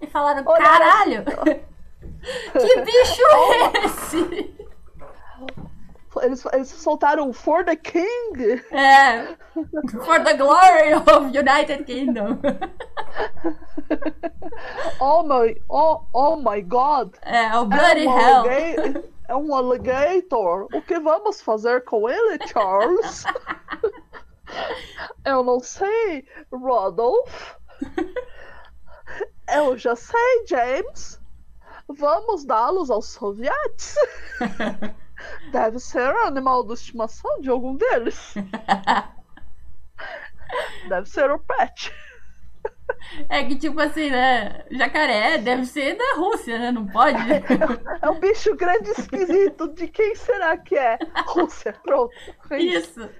e 0.00 0.06
falaram: 0.06 0.44
caralho! 0.44 1.24
que 2.52 2.80
bicho 2.80 3.22
é 3.32 3.84
esse? 3.84 4.56
Eles, 6.22 6.44
eles 6.52 6.68
soltaram 6.68 7.32
For 7.32 7.64
the 7.64 7.76
King. 7.76 8.60
É. 8.72 9.36
For 10.04 10.22
the 10.24 10.34
glory 10.34 10.92
of 10.94 11.36
United 11.36 11.84
Kingdom. 11.84 12.40
Oh 15.00 15.22
my, 15.22 15.54
oh, 15.68 16.00
oh 16.12 16.36
my 16.36 16.60
God. 16.60 17.14
É, 17.22 17.54
o 17.56 17.66
Bloody 17.66 18.04
é 18.06 18.08
um 18.08 18.18
Hell. 18.18 18.36
alliga- 18.36 19.04
É 19.28 19.36
um 19.36 19.54
alligator. 19.54 20.66
O 20.72 20.82
que 20.82 20.98
vamos 20.98 21.40
fazer 21.40 21.84
com 21.84 22.08
ele, 22.08 22.38
Charles? 22.48 23.24
Eu 25.24 25.42
não 25.44 25.60
sei, 25.60 26.24
Rodolph. 26.52 27.54
Eu 29.52 29.76
já 29.76 29.94
sei, 29.96 30.46
James. 30.48 31.20
Vamos 31.88 32.44
dá-los 32.44 32.90
aos 32.90 33.06
sovietes. 33.10 33.94
Deve 35.50 35.78
ser 35.78 36.10
animal 36.26 36.64
de 36.66 36.74
estimação 36.74 37.40
de 37.40 37.48
algum 37.50 37.76
deles. 37.76 38.34
Deve 40.88 41.08
ser 41.08 41.30
o 41.30 41.38
pet. 41.38 41.92
É 43.28 43.44
que, 43.44 43.56
tipo 43.56 43.80
assim, 43.80 44.10
né? 44.10 44.64
Jacaré 44.70 45.38
deve 45.38 45.64
ser 45.66 45.96
da 45.96 46.14
Rússia, 46.16 46.58
né? 46.58 46.72
Não 46.72 46.86
pode? 46.86 47.18
É 48.02 48.10
um 48.10 48.20
bicho 48.20 48.54
grande 48.56 48.90
esquisito. 48.90 49.68
De 49.74 49.88
quem 49.88 50.14
será 50.14 50.56
que 50.56 50.76
é? 50.76 50.98
Rússia. 51.26 51.74
Pronto. 51.82 52.14
É 52.50 52.58
isso. 52.60 53.00
Isso. 53.00 53.10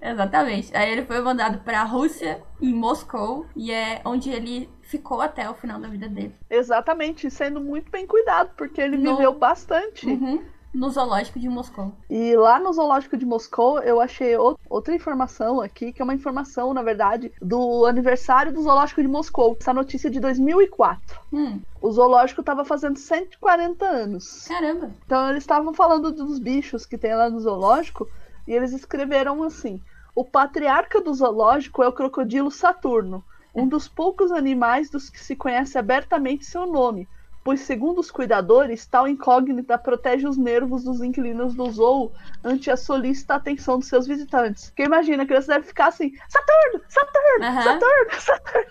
Exatamente. 0.00 0.74
Aí 0.76 0.92
ele 0.92 1.04
foi 1.04 1.20
mandado 1.20 1.58
pra 1.60 1.82
Rússia, 1.82 2.40
em 2.60 2.72
Moscou, 2.72 3.46
e 3.56 3.72
é 3.72 4.00
onde 4.04 4.30
ele 4.30 4.70
ficou 4.82 5.20
até 5.20 5.48
o 5.50 5.54
final 5.54 5.80
da 5.80 5.88
vida 5.88 6.08
dele. 6.08 6.34
Exatamente, 6.48 7.28
sendo 7.30 7.60
muito 7.60 7.90
bem 7.90 8.06
cuidado, 8.06 8.50
porque 8.56 8.80
ele 8.80 8.96
No- 8.96 9.16
viveu 9.16 9.32
bastante. 9.34 10.06
Uhum. 10.06 10.44
No 10.76 10.90
zoológico 10.90 11.40
de 11.40 11.48
Moscou. 11.48 11.90
E 12.10 12.36
lá 12.36 12.60
no 12.60 12.70
Zoológico 12.70 13.16
de 13.16 13.24
Moscou, 13.24 13.78
eu 13.80 13.98
achei 13.98 14.36
ou- 14.36 14.58
outra 14.68 14.94
informação 14.94 15.58
aqui, 15.62 15.90
que 15.90 16.02
é 16.02 16.04
uma 16.04 16.12
informação, 16.14 16.74
na 16.74 16.82
verdade, 16.82 17.32
do 17.40 17.86
aniversário 17.86 18.52
do 18.52 18.60
Zoológico 18.62 19.00
de 19.00 19.08
Moscou. 19.08 19.56
Essa 19.58 19.72
notícia 19.72 20.08
é 20.08 20.10
de 20.10 20.20
2004. 20.20 21.18
Hum, 21.32 21.60
O 21.80 21.90
zoológico 21.90 22.42
estava 22.42 22.62
fazendo 22.62 22.98
140 22.98 23.86
anos. 23.86 24.46
caramba. 24.46 24.90
Então 25.06 25.30
eles 25.30 25.42
estavam 25.44 25.72
falando 25.72 26.12
dos 26.12 26.38
bichos 26.38 26.84
que 26.84 26.98
tem 26.98 27.14
lá 27.14 27.30
no 27.30 27.40
zoológico 27.40 28.06
e 28.46 28.52
eles 28.52 28.72
escreveram 28.74 29.42
assim: 29.44 29.80
o 30.14 30.24
patriarca 30.26 31.00
do 31.00 31.14
zoológico 31.14 31.82
é 31.82 31.88
o 31.88 31.92
crocodilo 31.92 32.50
Saturno, 32.50 33.24
um 33.54 33.66
dos 33.66 33.88
poucos 33.88 34.30
animais 34.30 34.90
dos 34.90 35.08
que 35.08 35.20
se 35.24 35.34
conhece 35.34 35.78
abertamente 35.78 36.44
seu 36.44 36.66
nome, 36.66 37.08
pois 37.46 37.60
segundo 37.60 38.00
os 38.00 38.10
cuidadores, 38.10 38.88
tal 38.88 39.06
incógnita 39.06 39.78
protege 39.78 40.26
os 40.26 40.36
nervos 40.36 40.82
dos 40.82 41.00
inquilinos 41.00 41.54
do 41.54 41.70
zoo 41.70 42.10
ante 42.42 42.72
a 42.72 42.76
solícita 42.76 43.36
atenção 43.36 43.78
dos 43.78 43.86
seus 43.86 44.04
visitantes. 44.04 44.66
Porque 44.70 44.82
imagina, 44.82 45.22
a 45.22 45.26
criança 45.26 45.52
deve 45.52 45.64
ficar 45.68 45.86
assim: 45.86 46.10
Saturno, 46.28 46.82
Saturno, 46.88 47.44
Aham. 47.44 47.62
Saturno, 47.62 48.10
Saturno. 48.18 48.66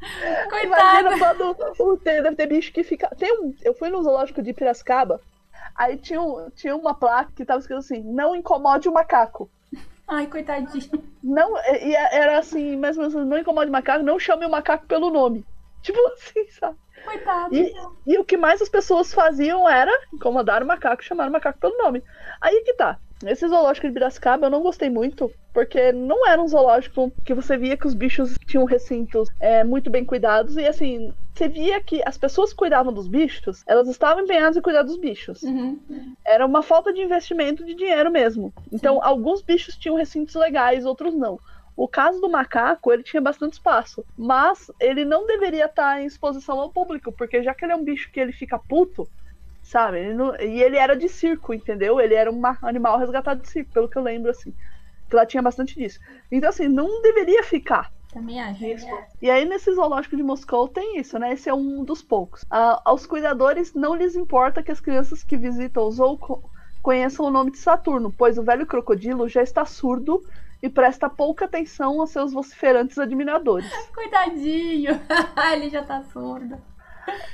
Coitado. 0.50 1.08
Imagina 1.08 1.18
quando 1.18 2.00
deve 2.04 2.36
ter 2.36 2.46
bicho 2.46 2.72
que 2.72 2.84
fica. 2.84 3.08
Tem 3.16 3.32
um, 3.42 3.52
eu 3.64 3.74
fui 3.74 3.90
no 3.90 4.00
zoológico 4.04 4.40
de 4.40 4.52
Piracicaba, 4.52 5.20
aí 5.76 5.96
tinha, 5.96 6.22
um- 6.22 6.48
tinha 6.50 6.76
uma 6.76 6.94
placa 6.94 7.32
que 7.34 7.44
tava 7.44 7.58
escrito 7.58 7.80
assim: 7.80 8.04
não 8.04 8.36
incomode 8.36 8.88
o 8.88 8.92
macaco. 8.92 9.50
Ai, 10.06 10.28
coitadinho. 10.28 11.10
Não, 11.24 11.56
e 11.58 11.92
era 11.94 12.38
assim, 12.38 12.76
mais 12.76 12.96
ou 12.96 13.02
menos, 13.08 13.26
não 13.26 13.38
incomode 13.38 13.68
o 13.68 13.72
macaco, 13.72 14.04
não 14.04 14.18
chame 14.18 14.46
o 14.46 14.50
macaco 14.50 14.86
pelo 14.86 15.10
nome. 15.10 15.44
Tipo 15.82 15.98
assim, 16.08 16.46
sabe? 16.50 16.76
Coitado. 17.04 17.54
E, 17.54 17.74
e 18.06 18.18
o 18.18 18.24
que 18.24 18.36
mais 18.36 18.60
as 18.60 18.68
pessoas 18.68 19.12
faziam 19.12 19.68
era 19.68 19.92
incomodar 20.12 20.62
o 20.62 20.66
macaco, 20.66 21.02
chamar 21.02 21.28
o 21.28 21.32
macaco 21.32 21.58
pelo 21.58 21.78
nome. 21.78 22.02
Aí 22.40 22.62
que 22.62 22.74
tá. 22.74 22.98
Esse 23.24 23.46
zoológico 23.46 23.86
de 23.86 23.92
Piracicaba 23.92 24.46
eu 24.46 24.50
não 24.50 24.62
gostei 24.62 24.88
muito, 24.88 25.30
porque 25.52 25.92
não 25.92 26.26
era 26.26 26.40
um 26.40 26.48
zoológico 26.48 27.12
que 27.24 27.34
você 27.34 27.56
via 27.56 27.76
que 27.76 27.86
os 27.86 27.92
bichos 27.92 28.34
tinham 28.46 28.64
recintos 28.64 29.28
é, 29.38 29.62
muito 29.62 29.90
bem 29.90 30.06
cuidados, 30.06 30.56
e 30.56 30.66
assim, 30.66 31.12
você 31.34 31.46
via 31.46 31.82
que 31.82 32.02
as 32.06 32.16
pessoas 32.16 32.50
que 32.50 32.56
cuidavam 32.56 32.92
dos 32.92 33.06
bichos, 33.06 33.62
elas 33.66 33.88
estavam 33.88 34.24
empenhadas 34.24 34.56
em 34.56 34.62
cuidar 34.62 34.82
dos 34.82 34.96
bichos. 34.96 35.42
Uhum. 35.42 35.78
Era 36.24 36.46
uma 36.46 36.62
falta 36.62 36.94
de 36.94 37.02
investimento 37.02 37.64
de 37.64 37.74
dinheiro 37.74 38.10
mesmo. 38.10 38.54
Então, 38.72 39.00
alguns 39.02 39.42
bichos 39.42 39.76
tinham 39.76 39.96
recintos 39.96 40.34
legais, 40.34 40.86
outros 40.86 41.14
não. 41.14 41.38
O 41.82 41.88
caso 41.88 42.20
do 42.20 42.28
macaco, 42.28 42.92
ele 42.92 43.02
tinha 43.02 43.22
bastante 43.22 43.54
espaço, 43.54 44.04
mas 44.14 44.66
ele 44.78 45.02
não 45.02 45.26
deveria 45.26 45.64
estar 45.64 45.98
em 45.98 46.04
exposição 46.04 46.60
ao 46.60 46.70
público, 46.70 47.10
porque 47.10 47.42
já 47.42 47.54
que 47.54 47.64
ele 47.64 47.72
é 47.72 47.76
um 47.76 47.84
bicho 47.84 48.10
que 48.12 48.20
ele 48.20 48.32
fica 48.32 48.58
puto, 48.58 49.08
sabe? 49.62 49.98
Ele 50.00 50.12
não- 50.12 50.34
E 50.36 50.62
ele 50.62 50.76
era 50.76 50.94
de 50.94 51.08
circo, 51.08 51.54
entendeu? 51.54 51.98
Ele 51.98 52.14
era 52.14 52.30
um 52.30 52.38
ma- 52.38 52.58
animal 52.62 52.98
resgatado 52.98 53.40
de 53.40 53.48
circo, 53.48 53.72
pelo 53.72 53.88
que 53.88 53.96
eu 53.96 54.02
lembro, 54.02 54.30
assim. 54.30 54.54
Que 55.08 55.16
lá 55.16 55.24
tinha 55.24 55.42
bastante 55.42 55.74
disso. 55.74 55.98
Então, 56.30 56.50
assim, 56.50 56.68
não 56.68 57.00
deveria 57.00 57.42
ficar. 57.42 57.90
Também 58.12 58.40
acho. 58.42 58.86
E 59.22 59.30
aí, 59.30 59.46
nesse 59.46 59.72
zoológico 59.74 60.16
de 60.16 60.22
Moscou, 60.22 60.68
tem 60.68 60.98
isso, 60.98 61.18
né? 61.18 61.32
Esse 61.32 61.48
é 61.48 61.54
um 61.54 61.82
dos 61.84 62.02
poucos. 62.02 62.44
Ah, 62.50 62.80
aos 62.84 63.06
cuidadores 63.06 63.72
não 63.74 63.94
lhes 63.94 64.16
importa 64.16 64.62
que 64.62 64.70
as 64.70 64.80
crianças 64.80 65.24
que 65.24 65.36
visitam 65.36 65.84
o 65.84 65.90
zoo 65.90 66.18
co- 66.18 66.42
conheçam 66.82 67.24
o 67.26 67.30
nome 67.30 67.52
de 67.52 67.58
Saturno, 67.58 68.12
pois 68.12 68.36
o 68.36 68.42
velho 68.42 68.66
crocodilo 68.66 69.28
já 69.28 69.42
está 69.42 69.64
surdo 69.64 70.22
e 70.62 70.68
presta 70.68 71.08
pouca 71.08 71.44
atenção 71.44 72.00
aos 72.00 72.10
seus 72.10 72.32
vociferantes 72.32 72.98
admiradores. 72.98 73.70
Coitadinho. 73.94 75.00
Ele 75.52 75.70
já 75.70 75.82
tá 75.82 76.02
surdo. 76.02 76.58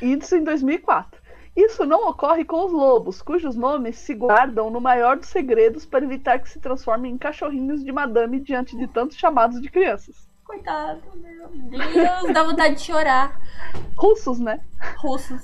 Isso 0.00 0.36
em 0.36 0.44
2004. 0.44 1.20
Isso 1.56 1.86
não 1.86 2.08
ocorre 2.08 2.44
com 2.44 2.66
os 2.66 2.72
lobos, 2.72 3.22
cujos 3.22 3.56
nomes 3.56 3.96
se 3.96 4.14
guardam 4.14 4.68
no 4.68 4.78
maior 4.78 5.16
dos 5.16 5.28
segredos 5.28 5.86
para 5.86 6.04
evitar 6.04 6.38
que 6.38 6.50
se 6.50 6.60
transformem 6.60 7.14
em 7.14 7.18
cachorrinhos 7.18 7.82
de 7.82 7.90
madame 7.90 8.38
diante 8.40 8.76
de 8.76 8.86
tantos 8.86 9.16
chamados 9.16 9.62
de 9.62 9.70
crianças. 9.70 10.28
Coitado, 10.44 11.02
meu 11.16 11.48
Deus. 11.48 12.32
Dá 12.32 12.42
vontade 12.42 12.74
de 12.74 12.82
chorar. 12.82 13.40
Russos, 13.96 14.38
né? 14.38 14.60
Russos. 14.98 15.42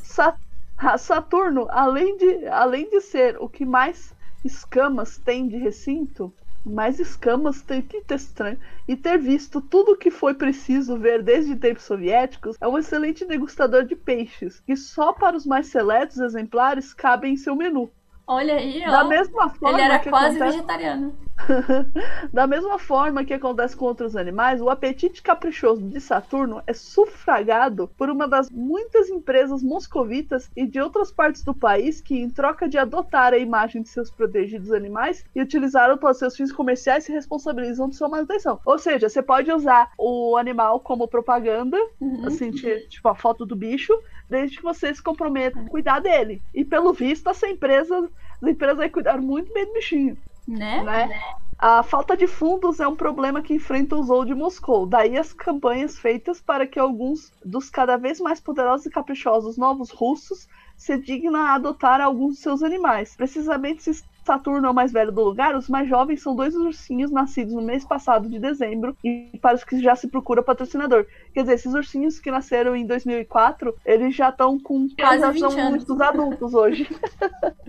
Saturno, 0.98 1.66
além 1.70 2.16
de, 2.18 2.46
além 2.48 2.90
de 2.90 3.00
ser 3.00 3.36
o 3.40 3.48
que 3.48 3.64
mais 3.64 4.14
escamas 4.44 5.16
tem 5.16 5.48
de 5.48 5.56
recinto, 5.56 6.32
mais 6.64 7.00
escamas 7.00 7.62
tem 7.62 7.82
que 7.82 8.00
ter 8.02 8.14
estranho, 8.14 8.58
e 8.86 8.96
ter 8.96 9.18
visto 9.18 9.60
tudo 9.60 9.92
o 9.92 9.96
que 9.96 10.10
foi 10.10 10.34
preciso 10.34 10.96
ver 10.96 11.22
desde 11.22 11.56
tempos 11.56 11.84
soviéticos, 11.84 12.56
é 12.60 12.68
um 12.68 12.78
excelente 12.78 13.24
degustador 13.24 13.84
de 13.84 13.96
peixes, 13.96 14.60
que 14.60 14.76
só 14.76 15.12
para 15.12 15.36
os 15.36 15.46
mais 15.46 15.66
seletos 15.66 16.18
exemplares 16.18 16.94
cabem 16.94 17.34
em 17.34 17.36
seu 17.36 17.56
menu. 17.56 17.90
Olha 18.26 18.56
aí, 18.56 18.80
Da 18.80 19.04
ó. 19.04 19.08
mesma 19.08 19.48
forma 19.50 19.78
Ele 19.78 19.82
era 19.82 19.98
que 19.98 20.10
quase 20.10 20.38
acontece... 20.38 20.56
vegetariano. 20.58 21.12
Da 22.32 22.46
mesma 22.46 22.78
forma 22.78 23.24
que 23.24 23.34
acontece 23.34 23.76
com 23.76 23.84
outros 23.86 24.14
animais, 24.16 24.60
o 24.60 24.70
apetite 24.70 25.20
caprichoso 25.22 25.82
de 25.82 26.00
Saturno 26.00 26.62
é 26.66 26.72
sufragado 26.72 27.88
por 27.96 28.08
uma 28.10 28.28
das 28.28 28.48
muitas 28.50 29.08
empresas 29.08 29.62
moscovitas 29.62 30.48
e 30.56 30.66
de 30.66 30.80
outras 30.80 31.10
partes 31.10 31.42
do 31.42 31.52
país 31.54 32.00
que, 32.00 32.14
em 32.16 32.30
troca 32.30 32.68
de 32.68 32.78
adotar 32.78 33.32
a 33.32 33.38
imagem 33.38 33.82
de 33.82 33.88
seus 33.88 34.10
protegidos 34.10 34.72
animais 34.72 35.24
e 35.34 35.42
utilizá-lo 35.42 35.98
para 35.98 36.14
seus 36.14 36.36
fins 36.36 36.52
comerciais, 36.52 37.04
se 37.04 37.12
responsabilizam 37.12 37.88
de 37.88 37.96
sua 37.96 38.08
manutenção. 38.08 38.60
Ou 38.64 38.78
seja, 38.78 39.08
você 39.08 39.22
pode 39.22 39.50
usar 39.50 39.90
o 39.98 40.36
animal 40.36 40.80
como 40.80 41.08
propaganda, 41.08 41.76
Uhum. 42.00 42.26
assim, 42.26 42.50
ti- 42.52 42.86
tipo 42.88 43.08
a 43.08 43.14
foto 43.14 43.44
do 43.44 43.56
bicho, 43.56 43.92
desde 44.28 44.56
que 44.58 44.62
você 44.62 44.94
se 44.94 45.02
comprometa 45.02 45.58
a 45.60 45.68
cuidar 45.68 46.00
dele. 46.00 46.42
E 46.54 46.64
pelo 46.64 46.92
visto, 46.92 47.28
essa 47.28 47.48
empresa, 47.48 48.08
as 48.42 48.48
empresas 48.48 48.80
aí 48.80 48.90
cuidaram 48.90 49.22
muito 49.22 49.52
bem 49.52 49.66
do 49.66 49.72
bichinho 49.72 50.18
Né? 50.46 50.82
né? 50.82 51.20
A 51.58 51.84
falta 51.84 52.16
de 52.16 52.26
fundos 52.26 52.80
é 52.80 52.88
um 52.88 52.96
problema 52.96 53.40
que 53.40 53.54
enfrenta 53.54 53.94
o 53.94 54.02
Zoo 54.02 54.24
de 54.24 54.34
Moscou. 54.34 54.84
Daí 54.84 55.16
as 55.16 55.32
campanhas 55.32 55.96
feitas 55.96 56.40
para 56.40 56.66
que 56.66 56.76
alguns 56.76 57.32
dos 57.44 57.70
cada 57.70 57.96
vez 57.96 58.18
mais 58.18 58.40
poderosos 58.40 58.86
e 58.86 58.90
caprichosos 58.90 59.56
novos 59.56 59.90
russos 59.90 60.48
se 60.76 60.98
dignem 60.98 61.36
a 61.36 61.54
adotar 61.54 62.00
alguns 62.00 62.34
de 62.34 62.40
seus 62.40 62.64
animais. 62.64 63.14
Precisamente 63.14 63.84
se 63.84 64.02
Saturno 64.24 64.66
é 64.66 64.70
o 64.70 64.74
mais 64.74 64.92
velho 64.92 65.10
do 65.10 65.22
lugar, 65.22 65.56
os 65.56 65.68
mais 65.68 65.88
jovens 65.88 66.22
são 66.22 66.34
dois 66.34 66.54
ursinhos 66.54 67.10
nascidos 67.10 67.54
no 67.54 67.62
mês 67.62 67.84
passado 67.84 68.28
de 68.28 68.38
dezembro 68.38 68.96
e 69.02 69.30
para 69.40 69.56
os 69.56 69.64
que 69.64 69.80
já 69.80 69.96
se 69.96 70.06
procura 70.06 70.42
patrocinador. 70.42 71.06
Quer 71.34 71.42
dizer, 71.42 71.54
esses 71.54 71.74
ursinhos 71.74 72.20
que 72.20 72.30
nasceram 72.30 72.76
em 72.76 72.86
2004, 72.86 73.74
eles 73.84 74.14
já 74.14 74.28
estão 74.28 74.58
com 74.60 74.88
Quase 74.98 75.20
já 75.20 75.30
20 75.30 75.40
são 75.40 75.70
muitos 75.70 76.00
adultos 76.00 76.54
hoje. 76.54 76.88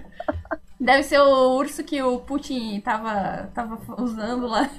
Deve 0.83 1.03
ser 1.03 1.19
o 1.21 1.55
urso 1.55 1.81
que 1.81 2.03
o 2.03 2.19
Putin 2.19 2.81
tava, 2.81 3.49
tava 3.53 3.79
usando 4.01 4.47
lá. 4.47 4.69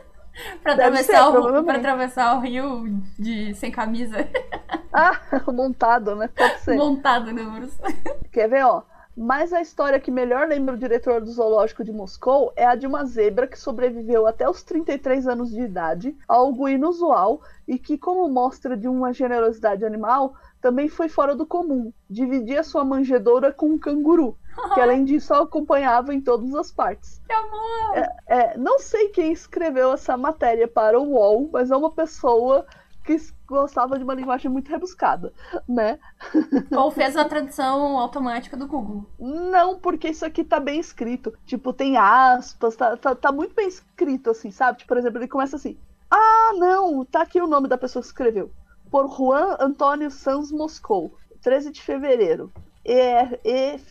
pra, 0.62 0.74
Deve 0.74 1.00
atravessar 1.00 1.30
ser, 1.30 1.38
o, 1.38 1.64
pra 1.64 1.76
atravessar 1.76 2.36
o 2.36 2.40
rio 2.40 2.98
de, 3.18 3.54
sem 3.54 3.70
camisa. 3.70 4.26
ah, 4.90 5.20
montado, 5.52 6.16
né? 6.16 6.30
Pode 6.34 6.60
ser. 6.60 6.76
montado 6.76 7.30
no 7.30 7.58
urso. 7.58 7.76
Quer 8.32 8.48
ver, 8.48 8.64
ó? 8.64 8.84
Mas 9.14 9.52
a 9.52 9.60
história 9.60 10.00
que 10.00 10.10
melhor 10.10 10.48
lembra 10.48 10.74
o 10.74 10.78
diretor 10.78 11.20
do 11.20 11.30
zoológico 11.30 11.84
de 11.84 11.92
Moscou 11.92 12.54
é 12.56 12.64
a 12.64 12.74
de 12.74 12.86
uma 12.86 13.04
zebra 13.04 13.46
que 13.46 13.60
sobreviveu 13.60 14.26
até 14.26 14.48
os 14.48 14.62
33 14.62 15.28
anos 15.28 15.50
de 15.50 15.60
idade, 15.60 16.16
algo 16.26 16.70
inusual 16.70 17.42
e 17.68 17.78
que, 17.78 17.98
como 17.98 18.26
mostra 18.30 18.74
de 18.74 18.88
uma 18.88 19.12
generosidade 19.12 19.84
animal, 19.84 20.34
também 20.58 20.88
foi 20.88 21.10
fora 21.10 21.34
do 21.34 21.44
comum. 21.44 21.92
Dividia 22.08 22.64
sua 22.64 22.82
manjedoura 22.82 23.52
com 23.52 23.66
um 23.66 23.78
canguru. 23.78 24.38
Que 24.74 24.80
além 24.80 25.04
disso 25.04 25.32
acompanhava 25.34 26.14
em 26.14 26.20
todas 26.20 26.54
as 26.54 26.70
partes. 26.70 27.20
Que 27.26 27.32
amor! 27.32 27.96
É, 27.96 28.16
é, 28.26 28.58
não 28.58 28.78
sei 28.78 29.08
quem 29.08 29.32
escreveu 29.32 29.92
essa 29.92 30.16
matéria 30.16 30.68
para 30.68 30.98
o 30.98 31.12
UOL, 31.12 31.48
mas 31.52 31.70
é 31.70 31.76
uma 31.76 31.90
pessoa 31.90 32.66
que 33.04 33.16
gostava 33.46 33.98
de 33.98 34.04
uma 34.04 34.14
linguagem 34.14 34.50
muito 34.50 34.70
rebuscada, 34.70 35.32
né? 35.68 35.98
Ou 36.76 36.90
fez 36.90 37.16
a 37.16 37.24
tradução 37.24 37.98
automática 37.98 38.56
do 38.56 38.66
Google. 38.66 39.06
Não, 39.18 39.78
porque 39.78 40.08
isso 40.08 40.24
aqui 40.24 40.44
tá 40.44 40.60
bem 40.60 40.78
escrito. 40.78 41.32
Tipo, 41.44 41.72
tem 41.72 41.96
aspas, 41.96 42.76
tá, 42.76 42.96
tá, 42.96 43.14
tá 43.14 43.32
muito 43.32 43.54
bem 43.54 43.68
escrito, 43.68 44.30
assim, 44.30 44.50
sabe? 44.50 44.78
Tipo, 44.78 44.88
por 44.88 44.98
exemplo, 44.98 45.18
ele 45.18 45.28
começa 45.28 45.56
assim. 45.56 45.78
Ah, 46.10 46.52
não, 46.56 47.04
tá 47.04 47.22
aqui 47.22 47.40
o 47.40 47.46
nome 47.46 47.68
da 47.68 47.78
pessoa 47.78 48.02
que 48.02 48.08
escreveu. 48.08 48.50
Por 48.90 49.08
Juan 49.08 49.56
Antônio 49.60 50.10
Sanz 50.10 50.50
Moscou, 50.50 51.14
13 51.40 51.70
de 51.70 51.82
fevereiro. 51.82 52.52
EFE. 52.84 53.86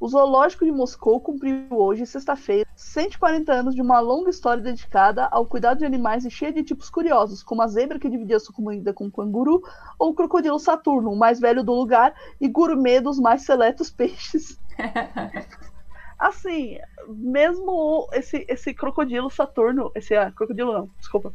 O 0.00 0.08
Zoológico 0.08 0.64
de 0.64 0.72
Moscou 0.72 1.20
cumpriu 1.20 1.66
hoje, 1.70 2.04
sexta-feira, 2.04 2.68
140 2.76 3.52
anos 3.52 3.74
de 3.74 3.80
uma 3.80 4.00
longa 4.00 4.28
história 4.28 4.62
dedicada 4.62 5.26
ao 5.30 5.46
cuidado 5.46 5.78
de 5.78 5.86
animais 5.86 6.24
e 6.24 6.30
cheia 6.30 6.52
de 6.52 6.62
tipos 6.62 6.90
curiosos, 6.90 7.42
como 7.42 7.62
a 7.62 7.68
zebra 7.68 7.98
que 7.98 8.10
dividia 8.10 8.38
sua 8.38 8.54
comida 8.54 8.92
com 8.92 9.06
o 9.06 9.10
canguru, 9.10 9.62
ou 9.98 10.10
o 10.10 10.14
crocodilo 10.14 10.58
Saturno, 10.58 11.12
o 11.12 11.16
mais 11.16 11.40
velho 11.40 11.64
do 11.64 11.72
lugar 11.72 12.14
e 12.40 12.48
gourmet 12.48 13.00
dos 13.00 13.18
mais 13.18 13.42
seletos 13.42 13.90
peixes. 13.90 14.60
assim, 16.18 16.78
mesmo 17.08 18.08
esse, 18.12 18.44
esse 18.48 18.74
crocodilo 18.74 19.30
Saturno, 19.30 19.90
esse 19.94 20.14
ah, 20.14 20.30
crocodilo 20.32 20.72
não, 20.72 20.90
desculpa, 20.98 21.32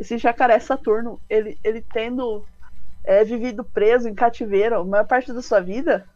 esse 0.00 0.16
jacaré 0.18 0.58
Saturno, 0.58 1.20
ele, 1.28 1.58
ele 1.62 1.82
tendo 1.92 2.44
é, 3.08 3.24
vivido 3.24 3.64
preso 3.64 4.06
em 4.08 4.14
cativeiro 4.14 4.76
a 4.76 4.84
maior 4.84 5.06
parte 5.06 5.32
da 5.32 5.40
sua 5.42 5.60
vida, 5.60 6.06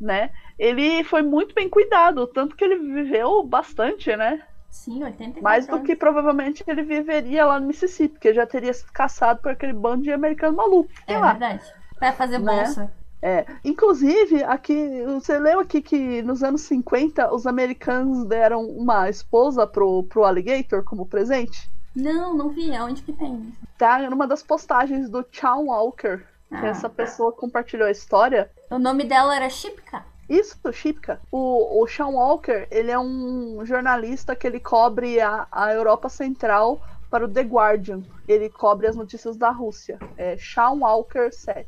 né? 0.00 0.30
Ele 0.58 1.02
foi 1.04 1.22
muito 1.22 1.54
bem 1.54 1.68
cuidado, 1.68 2.26
tanto 2.28 2.54
que 2.56 2.64
ele 2.64 2.76
viveu 2.78 3.42
bastante, 3.42 4.14
né? 4.16 4.40
Sim, 4.70 5.04
84 5.04 5.42
Mais 5.42 5.66
do 5.66 5.82
que 5.82 5.96
provavelmente 5.96 6.62
ele 6.66 6.82
viveria 6.82 7.44
lá 7.46 7.58
no 7.60 7.66
Mississippi, 7.66 8.14
porque 8.14 8.34
já 8.34 8.46
teria 8.46 8.72
sido 8.72 8.92
caçado 8.92 9.40
por 9.40 9.52
aquele 9.52 9.72
bando 9.72 10.02
de 10.04 10.12
americano 10.12 10.56
maluco. 10.56 10.90
É 11.06 11.18
lá. 11.18 11.32
verdade. 11.32 11.64
Pra 11.98 12.12
fazer 12.12 12.38
Né? 12.38 12.56
bolsa. 12.56 12.92
É, 13.22 13.46
inclusive, 13.64 14.42
aqui, 14.44 15.02
você 15.06 15.38
leu 15.38 15.58
aqui 15.60 15.80
que 15.80 16.22
nos 16.22 16.42
anos 16.42 16.62
50 16.62 17.32
os 17.34 17.46
americanos 17.46 18.24
deram 18.26 18.66
uma 18.68 19.08
esposa 19.08 19.66
pro, 19.66 20.02
pro 20.04 20.24
alligator 20.24 20.84
como 20.84 21.06
presente? 21.06 21.70
Não, 21.94 22.34
não 22.34 22.48
vi. 22.48 22.74
Aonde 22.74 23.02
que 23.02 23.12
tem? 23.12 23.52
Tá 23.78 23.98
numa 24.10 24.26
das 24.26 24.42
postagens 24.42 25.08
do 25.08 25.24
Sean 25.32 25.56
Walker, 25.66 26.18
que 26.48 26.54
Ah. 26.56 26.66
essa 26.68 26.88
pessoa 26.88 27.32
compartilhou 27.32 27.86
a 27.86 27.90
história. 27.90 28.50
O 28.70 28.78
nome 28.78 29.04
dela 29.04 29.34
era 29.36 29.48
Chipka. 29.48 30.04
Isso, 30.28 30.56
Chipka. 30.72 31.20
O, 31.30 31.82
o 31.82 31.86
Sean 31.86 32.08
Walker, 32.08 32.66
ele 32.70 32.90
é 32.90 32.98
um 32.98 33.60
jornalista 33.64 34.34
que 34.34 34.46
ele 34.46 34.58
cobre 34.58 35.20
a, 35.20 35.46
a 35.52 35.72
Europa 35.72 36.08
Central 36.08 36.80
para 37.10 37.26
o 37.26 37.28
The 37.28 37.42
Guardian. 37.42 38.02
Ele 38.26 38.48
cobre 38.48 38.86
as 38.86 38.96
notícias 38.96 39.36
da 39.36 39.50
Rússia. 39.50 39.98
É 40.16 40.36
Sean 40.38 40.78
Walker 40.80 41.30
7, 41.30 41.66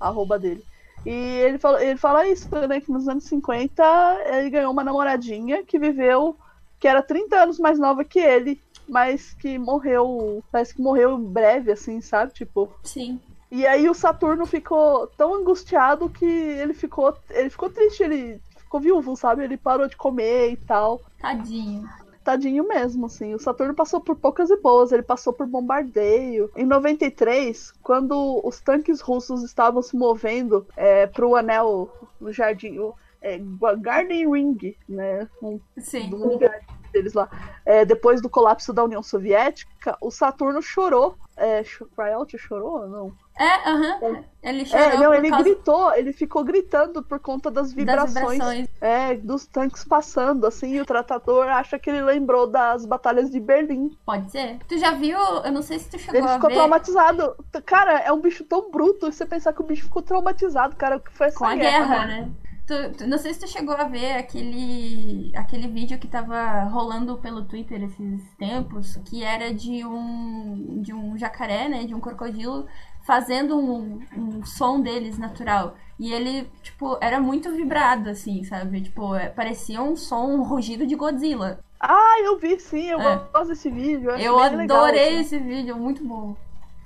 arroba 0.00 0.38
dele. 0.38 0.64
E 1.06 1.10
ele 1.12 1.58
fala, 1.58 1.84
ele 1.84 1.96
fala 1.98 2.26
isso, 2.26 2.48
né? 2.66 2.80
Que 2.80 2.90
nos 2.90 3.06
anos 3.08 3.24
50 3.24 3.82
ele 4.26 4.50
ganhou 4.50 4.72
uma 4.72 4.82
namoradinha 4.82 5.62
que 5.62 5.78
viveu, 5.78 6.34
que 6.80 6.88
era 6.88 7.02
30 7.02 7.36
anos 7.36 7.58
mais 7.58 7.78
nova 7.78 8.02
que 8.04 8.18
ele, 8.18 8.60
mas 8.88 9.34
que 9.34 9.58
morreu, 9.58 10.42
parece 10.50 10.74
que 10.74 10.82
morreu 10.82 11.18
breve, 11.18 11.72
assim, 11.72 12.00
sabe? 12.00 12.32
Tipo, 12.32 12.72
Sim. 12.82 13.20
e 13.50 13.66
aí 13.66 13.88
o 13.88 13.94
Saturno 13.94 14.46
ficou 14.46 15.06
tão 15.08 15.34
angustiado 15.34 16.08
que 16.08 16.24
ele 16.24 16.74
ficou, 16.74 17.16
ele 17.30 17.50
ficou 17.50 17.70
triste, 17.70 18.02
ele 18.02 18.40
ficou 18.56 18.80
viúvo, 18.80 19.16
sabe? 19.16 19.44
Ele 19.44 19.56
parou 19.56 19.88
de 19.88 19.96
comer 19.96 20.52
e 20.52 20.56
tal. 20.56 21.00
Tadinho. 21.20 21.88
Tadinho 22.24 22.66
mesmo, 22.66 23.06
assim. 23.06 23.34
O 23.34 23.38
Saturno 23.38 23.74
passou 23.74 24.00
por 24.00 24.16
poucas 24.16 24.50
e 24.50 24.56
boas, 24.56 24.92
ele 24.92 25.02
passou 25.02 25.32
por 25.32 25.46
bombardeio. 25.46 26.50
Em 26.56 26.64
93, 26.64 27.72
quando 27.82 28.40
os 28.42 28.60
tanques 28.60 29.00
russos 29.00 29.42
estavam 29.42 29.82
se 29.82 29.94
movendo 29.94 30.66
é, 30.74 31.06
para 31.06 31.26
o 31.26 31.36
anel, 31.36 31.90
o 32.18 32.32
jardim, 32.32 32.78
o 32.78 32.94
é, 33.20 33.38
Garden 33.78 34.32
Ring, 34.32 34.74
né? 34.88 35.28
Um 35.42 35.60
Sim. 35.78 36.08
do 36.08 36.16
lugar 36.16 36.60
deles 36.94 37.12
lá. 37.12 37.28
É, 37.66 37.84
depois 37.84 38.22
do 38.22 38.30
colapso 38.30 38.72
da 38.72 38.82
União 38.84 39.02
Soviética, 39.02 39.96
o 40.00 40.10
Saturno 40.10 40.62
chorou. 40.62 41.16
É, 41.36 41.62
cho- 41.64 41.86
Cry 41.96 42.12
out 42.12 42.38
chorou? 42.38 42.86
Não. 42.88 43.12
É, 43.36 43.68
aham. 43.68 44.22
Ele 44.40 44.64
chorou 44.64 44.86
É, 44.86 44.96
não, 44.96 45.12
ele 45.12 45.28
causa 45.28 45.44
gritou, 45.44 45.92
ele 45.94 46.12
ficou 46.12 46.44
gritando 46.44 47.02
por 47.02 47.18
conta 47.18 47.50
das 47.50 47.64
das 47.66 47.72
vibrações, 47.72 48.32
vibrações. 48.34 48.68
É, 48.80 49.14
dos 49.16 49.44
tanques 49.44 49.82
passando, 49.84 50.46
assim, 50.46 50.74
e 50.74 50.80
o 50.80 50.86
tratador 50.86 51.48
acha 51.48 51.76
que 51.76 51.90
ele 51.90 52.02
lembrou 52.02 52.46
das 52.46 52.86
batalhas 52.86 53.28
de 53.30 53.40
Berlim. 53.40 53.90
Pode 54.06 54.30
ser. 54.30 54.58
Tu 54.68 54.78
já 54.78 54.92
viu? 54.92 55.18
Eu 55.18 55.50
não 55.50 55.62
sei 55.62 55.80
se 55.80 55.90
tu 55.90 55.98
chegou 55.98 56.20
Ele 56.20 56.28
a 56.28 56.34
ficou 56.34 56.48
ver 56.48 56.54
traumatizado. 56.54 57.34
Cara, 57.66 57.98
é 57.98 58.12
um 58.12 58.20
bicho 58.20 58.44
tão 58.44 58.70
bruto, 58.70 59.10
você 59.10 59.26
pensar 59.26 59.52
que 59.52 59.60
o 59.60 59.66
bicho 59.66 59.84
ficou 59.84 60.02
traumatizado, 60.02 60.76
cara, 60.76 61.00
que 61.00 61.10
foi 61.12 61.26
essa 61.26 61.38
com 61.38 61.44
a 61.46 61.56
guerra, 61.56 62.06
né? 62.06 62.30
Tu, 62.66 62.74
tu- 62.96 63.06
não 63.06 63.18
sei 63.18 63.34
se 63.34 63.40
tu 63.40 63.46
chegou 63.48 63.74
a 63.76 63.84
ver 63.84 64.12
aquele, 64.14 65.30
aquele 65.36 65.68
vídeo 65.68 65.98
que 65.98 66.08
tava 66.08 66.62
rolando 66.64 67.18
pelo 67.18 67.44
Twitter 67.44 67.82
esses 67.82 68.22
tempos, 68.38 68.96
que 69.04 69.22
era 69.22 69.52
de 69.52 69.84
um, 69.84 70.80
de 70.80 70.92
um 70.94 71.16
jacaré, 71.18 71.68
né? 71.68 71.84
De 71.84 71.94
um 71.94 72.00
crocodilo 72.00 72.66
fazendo 73.06 73.58
um, 73.58 74.00
um 74.16 74.46
som 74.46 74.80
deles 74.80 75.18
natural. 75.18 75.76
E 75.98 76.10
ele, 76.10 76.50
tipo, 76.62 76.96
era 77.02 77.20
muito 77.20 77.52
vibrado, 77.52 78.08
assim, 78.08 78.42
sabe? 78.44 78.80
Tipo, 78.80 79.14
é- 79.14 79.28
parecia 79.28 79.82
um 79.82 79.94
som, 79.94 80.24
um 80.26 80.42
rugido 80.42 80.86
de 80.86 80.94
Godzilla. 80.96 81.60
Ah, 81.78 82.16
eu 82.24 82.38
vi 82.38 82.58
sim, 82.58 82.86
eu 82.86 82.98
É. 83.00 83.16
gosto 83.30 83.48
desse 83.48 83.68
vídeo. 83.70 84.08
Eu, 84.12 84.18
Eu 84.18 84.48
bem 84.48 84.56
legal, 84.56 84.84
adorei 84.84 85.08
assim. 85.08 85.20
esse 85.20 85.38
vídeo, 85.38 85.76
muito 85.76 86.02
bom. 86.02 86.34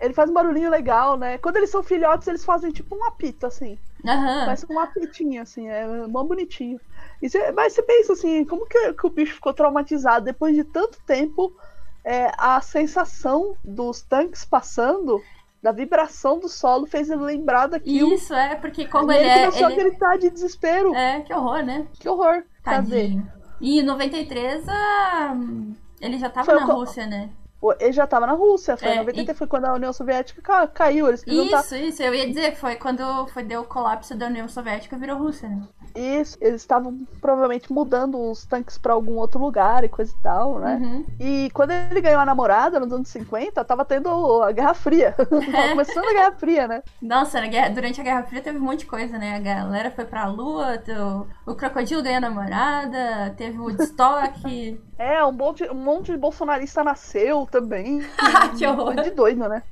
Ele 0.01 0.13
faz 0.13 0.29
um 0.29 0.35
barulhinho 0.35 0.71
legal, 0.71 1.17
né? 1.17 1.39
Quando 1.39 1.57
eles 1.57 1.71
são 1.71 1.85
filhotes, 1.85 2.27
eles 2.27 2.45
fazem 2.45 2.73
tipo 2.73 2.97
um 2.97 3.05
apito, 3.05 3.47
assim. 3.47 3.79
Aham. 4.05 4.45
Parece 4.45 4.67
um 4.71 4.79
apitinho, 4.79 5.43
assim, 5.43 5.69
é 5.69 5.87
mó 6.07 6.25
bonitinho. 6.25 6.81
E 7.21 7.29
cê- 7.29 7.53
mas 7.53 7.73
você 7.73 7.83
pensa 7.83 8.13
assim, 8.13 8.45
como 8.45 8.67
que, 8.67 8.93
que 8.95 9.07
o 9.07 9.11
bicho 9.11 9.35
ficou 9.35 9.53
traumatizado 9.53 10.25
depois 10.25 10.55
de 10.55 10.65
tanto 10.65 10.99
tempo? 11.05 11.53
é, 12.05 12.33
a 12.39 12.59
sensação 12.63 13.55
dos 13.63 14.01
tanques 14.03 14.43
passando, 14.43 15.21
da 15.63 15.73
vibração 15.73 16.39
do 16.39 16.49
solo, 16.49 16.87
fez 16.87 17.11
ele 17.11 17.23
lembrar 17.23 17.67
daquilo. 17.67 18.15
Isso, 18.15 18.33
é, 18.33 18.55
porque 18.57 18.87
como 18.87 19.13
ele 19.13 19.25
ele 19.25 19.29
é. 19.29 19.41
começou 19.41 19.69
Ele... 19.69 19.81
a 19.81 19.85
gritar 19.85 20.19
de 20.19 20.31
desespero. 20.31 20.95
É, 20.95 21.21
que 21.21 21.35
horror, 21.35 21.63
né? 21.63 21.87
Que 22.01 22.09
horror. 22.09 22.45
Cadê? 22.63 23.09
Tadinho. 23.09 23.33
E 23.61 23.81
em 23.81 23.83
93, 23.83 24.67
ah, 24.69 25.37
ele 26.01 26.17
já 26.19 26.31
tava 26.31 26.47
Foi 26.47 26.55
na 26.55 26.65
Rússia, 26.65 27.07
né? 27.07 27.29
Ele 27.81 27.93
já 27.93 28.07
tava 28.07 28.27
na 28.27 28.35
Rússia, 28.35 28.77
foi 28.77 28.89
É, 28.89 28.95
em 28.95 28.99
93, 28.99 29.35
e- 29.35 29.39
foi 29.39 29.47
quando 29.47 29.65
a 29.65 29.75
União 29.75 29.93
Soviética 29.93 30.41
ca- 30.41 30.67
caiu. 30.69 31.09
Eles 31.09 31.25
não 31.27 31.49
tá 31.51 31.61
Isso, 31.61 31.75
isso. 31.77 32.03
Eu 32.03 32.15
ia 32.15 32.27
dizer 32.29 32.55
foi 32.57 32.77
quando 32.77 33.27
foi 33.29 33.43
deu 33.43 33.63
o 33.63 33.65
colapso 33.65 34.15
da 34.17 34.27
União 34.27 34.49
Soviética 34.49 34.95
e 34.95 34.99
virou 34.99 35.19
Rússia, 35.19 35.49
né? 35.49 35.63
Isso, 35.95 36.37
eles 36.41 36.61
estavam 36.61 37.07
provavelmente 37.21 37.73
mudando 37.73 38.19
os 38.31 38.45
tanques 38.45 38.79
pra 38.79 38.93
algum 38.93 39.17
outro 39.17 39.41
lugar 39.41 39.85
e 39.85 39.89
coisa 39.89 40.13
e 40.13 40.23
tal, 40.23 40.59
né? 40.59 40.79
Uhum. 40.81 41.05
E 41.19 41.51
quando 41.53 41.71
ele 41.73 42.01
ganhou 42.01 42.21
a 42.21 42.27
namorada 42.27 42.79
nos 42.81 42.93
anos 42.93 43.09
50, 43.09 43.65
tava 43.65 43.85
tendo 43.85 44.43
a 44.43 44.53
Guerra 44.53 44.75
Fria. 44.75 45.13
tava 45.19 45.69
começando 45.71 46.07
a 46.09 46.13
Guerra 46.13 46.33
Fria, 46.33 46.69
né? 46.69 46.83
Nossa, 47.01 47.41
guerra- 47.47 47.71
durante 47.71 48.01
a 48.01 48.05
Guerra 48.05 48.23
Fria 48.25 48.43
teve 48.43 48.59
um 48.59 48.63
monte 48.63 48.81
de 48.81 48.87
coisa, 48.87 49.19
né? 49.19 49.37
A 49.37 49.41
galera 49.41 49.91
foi 49.91 50.05
pra 50.05 50.27
lua, 50.27 50.83
o, 51.47 51.51
o 51.53 51.55
crocodilo 51.55 52.03
ganhou 52.03 52.21
namorada, 52.21 53.35
teve 53.37 53.59
o 53.59 53.65
Woodstock. 53.65 54.81
É, 54.99 55.25
um 55.25 55.31
monte, 55.31 55.63
um 55.71 55.75
monte 55.77 56.11
de 56.11 56.17
bolsonarista 56.19 56.83
nasceu 56.83 57.47
também. 57.49 58.01
que 58.59 58.67
horror. 58.67 58.97
De 58.97 59.13
doido, 59.13 59.49
né? 59.49 59.63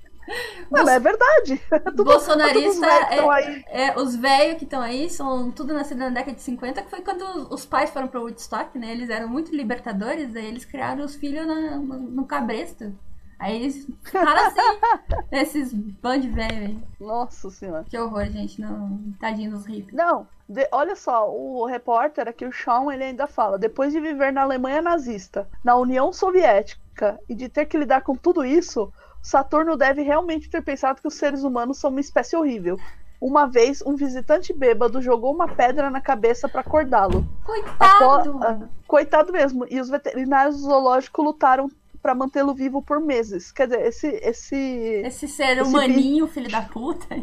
Mas 0.71 0.89
é 0.89 0.99
verdade. 0.99 1.61
Tudo- 1.85 2.05
Bolsonarista 2.05 2.87
velhos 2.87 3.65
é, 3.69 3.87
é, 3.89 3.97
os 3.99 4.17
velhos 4.17 4.59
que 4.59 4.65
estão 4.65 4.81
aí 4.81 5.09
são 5.11 5.51
tudo 5.51 5.73
nascido 5.73 5.99
na 5.99 6.09
década 6.11 6.35
de 6.37 6.43
50, 6.43 6.83
que 6.83 6.91
foi 6.91 7.01
quando 7.03 7.25
os 7.53 7.65
pais 7.67 7.91
foram 7.91 8.09
pro 8.09 8.23
Woodstock, 8.23 8.79
né? 8.79 8.91
Eles 8.93 9.09
eram 9.11 9.29
muito 9.29 9.55
libertadores, 9.55 10.35
aí 10.35 10.47
eles 10.47 10.65
criaram 10.65 11.05
os 11.05 11.15
filhos 11.17 11.47
na- 11.47 11.77
no, 11.77 11.99
no 11.99 12.27
cabresto. 12.27 12.93
Aí 13.39 13.55
eles 13.57 13.87
ficaram 14.03 14.47
assim, 14.47 14.79
esses 15.31 15.73
band 15.73 16.21
velho 16.21 16.67
aí. 16.69 16.79
Nossa 16.99 17.51
senhora. 17.51 17.85
Que 17.89 17.99
horror, 17.99 18.25
gente. 18.27 18.59
Não, 18.61 18.99
tadinho 19.21 19.51
dos 19.51 19.67
hippies. 19.67 19.93
Não, 19.95 20.27
de- 20.49 20.67
olha 20.73 20.97
só, 20.97 21.31
o 21.31 21.67
repórter 21.67 22.27
aqui, 22.29 22.47
o 22.47 22.53
Sean, 22.53 22.91
ele 22.93 23.05
ainda 23.05 23.27
fala: 23.27 23.59
depois 23.59 23.93
de 23.93 24.01
viver 24.01 24.33
na 24.33 24.41
Alemanha 24.43 24.81
nazista, 24.81 25.47
na 25.62 25.77
União 25.77 26.12
Soviética 26.15 27.21
e 27.29 27.35
de 27.35 27.49
ter 27.51 27.67
que 27.67 27.77
lidar 27.77 28.01
com 28.03 28.17
tudo 28.17 28.43
isso, 28.43 28.91
Saturno 29.27 29.77
deve 29.77 30.03
realmente 30.03 30.49
ter 30.49 30.62
pensado 30.62 31.01
que 31.01 31.09
os 31.09 31.15
seres 31.15 31.43
humanos 31.43 31.79
são 31.79 31.91
uma 31.91 32.01
espécie 32.01 32.37
horrível. 32.37 32.79
Uma 33.21 33.47
vez, 33.47 33.83
um 33.85 33.97
visitante 33.97 34.53
bêbado 34.53 35.03
jogou 35.03 35.35
uma 35.35 35.49
pedra 35.49 35.91
na 35.91 36.01
cabeça 36.01 36.49
para 36.49 36.61
acordá-lo. 36.61 37.27
Coitado! 37.45 37.75
Apó- 37.81 38.45
ah, 38.45 38.59
Coitado 38.87 39.33
mesmo. 39.33 39.67
E 39.69 39.81
os 39.81 39.89
veterinários 39.89 40.57
do 40.59 40.62
zoológico 40.62 41.23
lutaram 41.23 41.69
para 42.01 42.15
mantê-lo 42.15 42.55
vivo 42.55 42.81
por 42.81 43.01
meses. 43.01 43.51
Quer 43.51 43.67
dizer, 43.67 43.87
esse, 43.87 44.07
esse 44.23 44.57
Esse 44.57 45.27
ser 45.27 45.59
esse 45.59 45.69
humaninho, 45.69 46.29
filho 46.29 46.49
da 46.49 46.62
puta. 46.62 47.17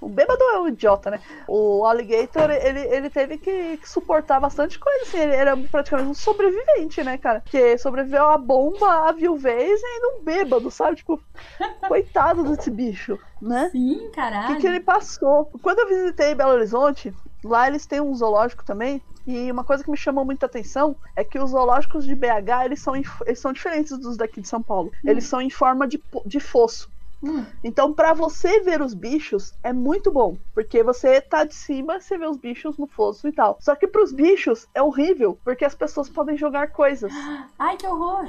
O 0.00 0.06
O 0.06 0.08
bêbado 0.08 0.42
é 0.42 0.60
um 0.60 0.68
idiota, 0.68 1.10
né? 1.10 1.20
O 1.46 1.84
alligator, 1.84 2.50
ele, 2.50 2.80
ele 2.80 3.10
teve 3.10 3.38
que, 3.38 3.76
que 3.76 3.88
suportar 3.88 4.40
bastante 4.40 4.78
coisa, 4.78 5.02
assim. 5.02 5.18
Ele 5.18 5.34
era 5.34 5.56
praticamente 5.56 6.10
um 6.10 6.14
sobrevivente, 6.14 7.02
né, 7.04 7.18
cara? 7.18 7.40
Porque 7.40 7.76
sobreviveu 7.78 8.28
a 8.28 8.38
bomba, 8.38 9.08
a 9.08 9.12
viuvez 9.12 9.80
e 9.80 9.86
ainda 9.86 10.08
um 10.18 10.24
bêbado, 10.24 10.70
sabe? 10.70 10.96
Tipo, 10.96 11.20
coitado 11.86 12.42
desse 12.44 12.70
bicho, 12.70 13.18
né? 13.40 13.68
Sim, 13.70 14.08
O 14.08 14.10
caralho. 14.10 14.54
que, 14.54 14.60
que 14.62 14.66
ele 14.66 14.80
passou? 14.80 15.46
Quando 15.62 15.80
eu 15.80 15.88
visitei 15.88 16.34
Belo 16.34 16.52
Horizonte, 16.52 17.12
lá 17.44 17.66
eles 17.68 17.86
têm 17.86 18.00
um 18.00 18.14
zoológico 18.14 18.64
também. 18.64 19.02
E 19.26 19.52
uma 19.52 19.62
coisa 19.62 19.84
que 19.84 19.90
me 19.90 19.96
chamou 19.96 20.24
muita 20.24 20.46
atenção 20.46 20.96
é 21.14 21.22
que 21.22 21.38
os 21.38 21.50
zoológicos 21.50 22.06
de 22.06 22.14
BH 22.14 22.64
eles 22.64 22.80
são, 22.80 22.94
eles 22.96 23.38
são 23.38 23.52
diferentes 23.52 23.98
dos 23.98 24.16
daqui 24.16 24.40
de 24.40 24.48
São 24.48 24.62
Paulo. 24.62 24.90
Eles 25.04 25.24
são 25.24 25.40
em 25.40 25.50
forma 25.50 25.86
de, 25.86 26.02
de 26.24 26.40
fosso. 26.40 26.90
Hum. 27.22 27.44
Então, 27.64 27.92
pra 27.92 28.14
você 28.14 28.60
ver 28.60 28.80
os 28.80 28.94
bichos, 28.94 29.54
é 29.62 29.72
muito 29.72 30.10
bom. 30.12 30.36
Porque 30.54 30.82
você 30.82 31.20
tá 31.20 31.44
de 31.44 31.54
cima, 31.54 32.00
você 32.00 32.16
vê 32.16 32.26
os 32.26 32.36
bichos 32.36 32.78
no 32.78 32.86
fosso 32.86 33.26
e 33.28 33.32
tal. 33.32 33.58
Só 33.60 33.74
que 33.74 33.88
pros 33.88 34.12
bichos 34.12 34.68
é 34.74 34.82
horrível, 34.82 35.38
porque 35.44 35.64
as 35.64 35.74
pessoas 35.74 36.08
podem 36.08 36.36
jogar 36.36 36.68
coisas. 36.68 37.12
Ai, 37.58 37.76
que 37.76 37.86
horror. 37.86 38.26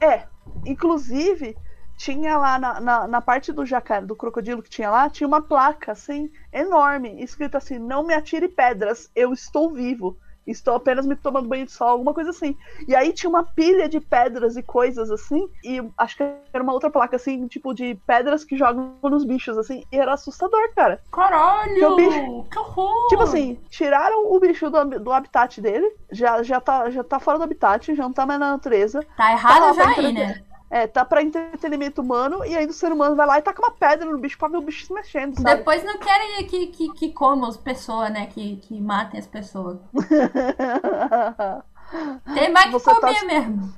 É, 0.00 0.26
inclusive, 0.64 1.56
tinha 1.96 2.36
lá 2.36 2.58
na, 2.58 2.80
na, 2.80 3.06
na 3.06 3.20
parte 3.20 3.52
do 3.52 3.64
jacaré, 3.64 4.04
do 4.04 4.16
crocodilo 4.16 4.62
que 4.62 4.70
tinha 4.70 4.90
lá, 4.90 5.08
tinha 5.08 5.26
uma 5.26 5.42
placa, 5.42 5.92
assim, 5.92 6.30
enorme, 6.52 7.22
escrito 7.22 7.56
assim, 7.56 7.78
não 7.78 8.02
me 8.02 8.14
atire 8.14 8.48
pedras, 8.48 9.10
eu 9.14 9.32
estou 9.32 9.72
vivo. 9.72 10.16
Estou 10.46 10.74
apenas 10.74 11.06
me 11.06 11.16
tomando 11.16 11.48
banho 11.48 11.64
de 11.66 11.72
sol, 11.72 11.88
alguma 11.88 12.12
coisa 12.12 12.30
assim. 12.30 12.56
E 12.86 12.94
aí 12.94 13.12
tinha 13.12 13.30
uma 13.30 13.42
pilha 13.44 13.88
de 13.88 13.98
pedras 14.00 14.56
e 14.56 14.62
coisas 14.62 15.10
assim, 15.10 15.48
e 15.64 15.82
acho 15.98 16.16
que 16.16 16.22
era 16.52 16.62
uma 16.62 16.72
outra 16.72 16.90
placa, 16.90 17.16
assim, 17.16 17.46
tipo, 17.46 17.72
de 17.74 17.94
pedras 18.06 18.44
que 18.44 18.56
jogam 18.56 18.94
nos 19.02 19.24
bichos, 19.24 19.56
assim, 19.58 19.82
e 19.90 19.96
era 19.98 20.12
assustador, 20.14 20.60
cara. 20.74 21.00
Caralho! 21.10 21.96
Bicho- 21.96 22.44
Que 22.50 22.58
horror! 22.58 23.08
Tipo 23.08 23.22
assim, 23.22 23.58
tiraram 23.68 24.32
o 24.32 24.38
bicho 24.40 24.70
do, 24.70 24.84
do 25.00 25.12
habitat 25.12 25.60
dele, 25.60 25.90
já, 26.10 26.42
já, 26.42 26.60
tá, 26.60 26.88
já 26.90 27.02
tá 27.04 27.18
fora 27.18 27.38
do 27.38 27.44
habitat, 27.44 27.94
já 27.94 28.02
não 28.02 28.12
tá 28.12 28.24
mais 28.26 28.40
na 28.40 28.52
natureza. 28.52 29.00
Tá 29.16 29.32
errado 29.32 29.76
Tá, 29.76 29.84
já 29.84 29.88
aí, 29.88 30.12
né? 30.12 30.42
É, 30.74 30.88
tá 30.88 31.04
pra 31.04 31.22
entretenimento 31.22 32.02
humano, 32.02 32.44
e 32.44 32.56
aí 32.56 32.66
o 32.66 32.72
ser 32.72 32.90
humano 32.90 33.14
vai 33.14 33.24
lá 33.24 33.38
e 33.38 33.42
taca 33.42 33.62
uma 33.62 33.70
pedra 33.70 34.10
no 34.10 34.18
bicho 34.18 34.36
pra 34.36 34.48
ver 34.48 34.56
o 34.56 34.60
bicho 34.60 34.84
se 34.84 34.92
mexendo, 34.92 35.40
sabe? 35.40 35.58
Depois 35.58 35.84
não 35.84 35.96
querem 35.98 36.44
que, 36.48 36.66
que, 36.66 36.92
que 36.92 37.12
comam 37.12 37.48
as 37.48 37.56
pessoas, 37.56 38.10
né? 38.10 38.26
Que, 38.26 38.56
que 38.56 38.80
matem 38.80 39.20
as 39.20 39.26
pessoas. 39.28 39.78
Tem 42.34 42.52
mais 42.52 42.66
que 42.66 42.72
Você 42.72 42.92
comer 42.92 43.00
torce- 43.00 43.24
mesmo. 43.26 43.72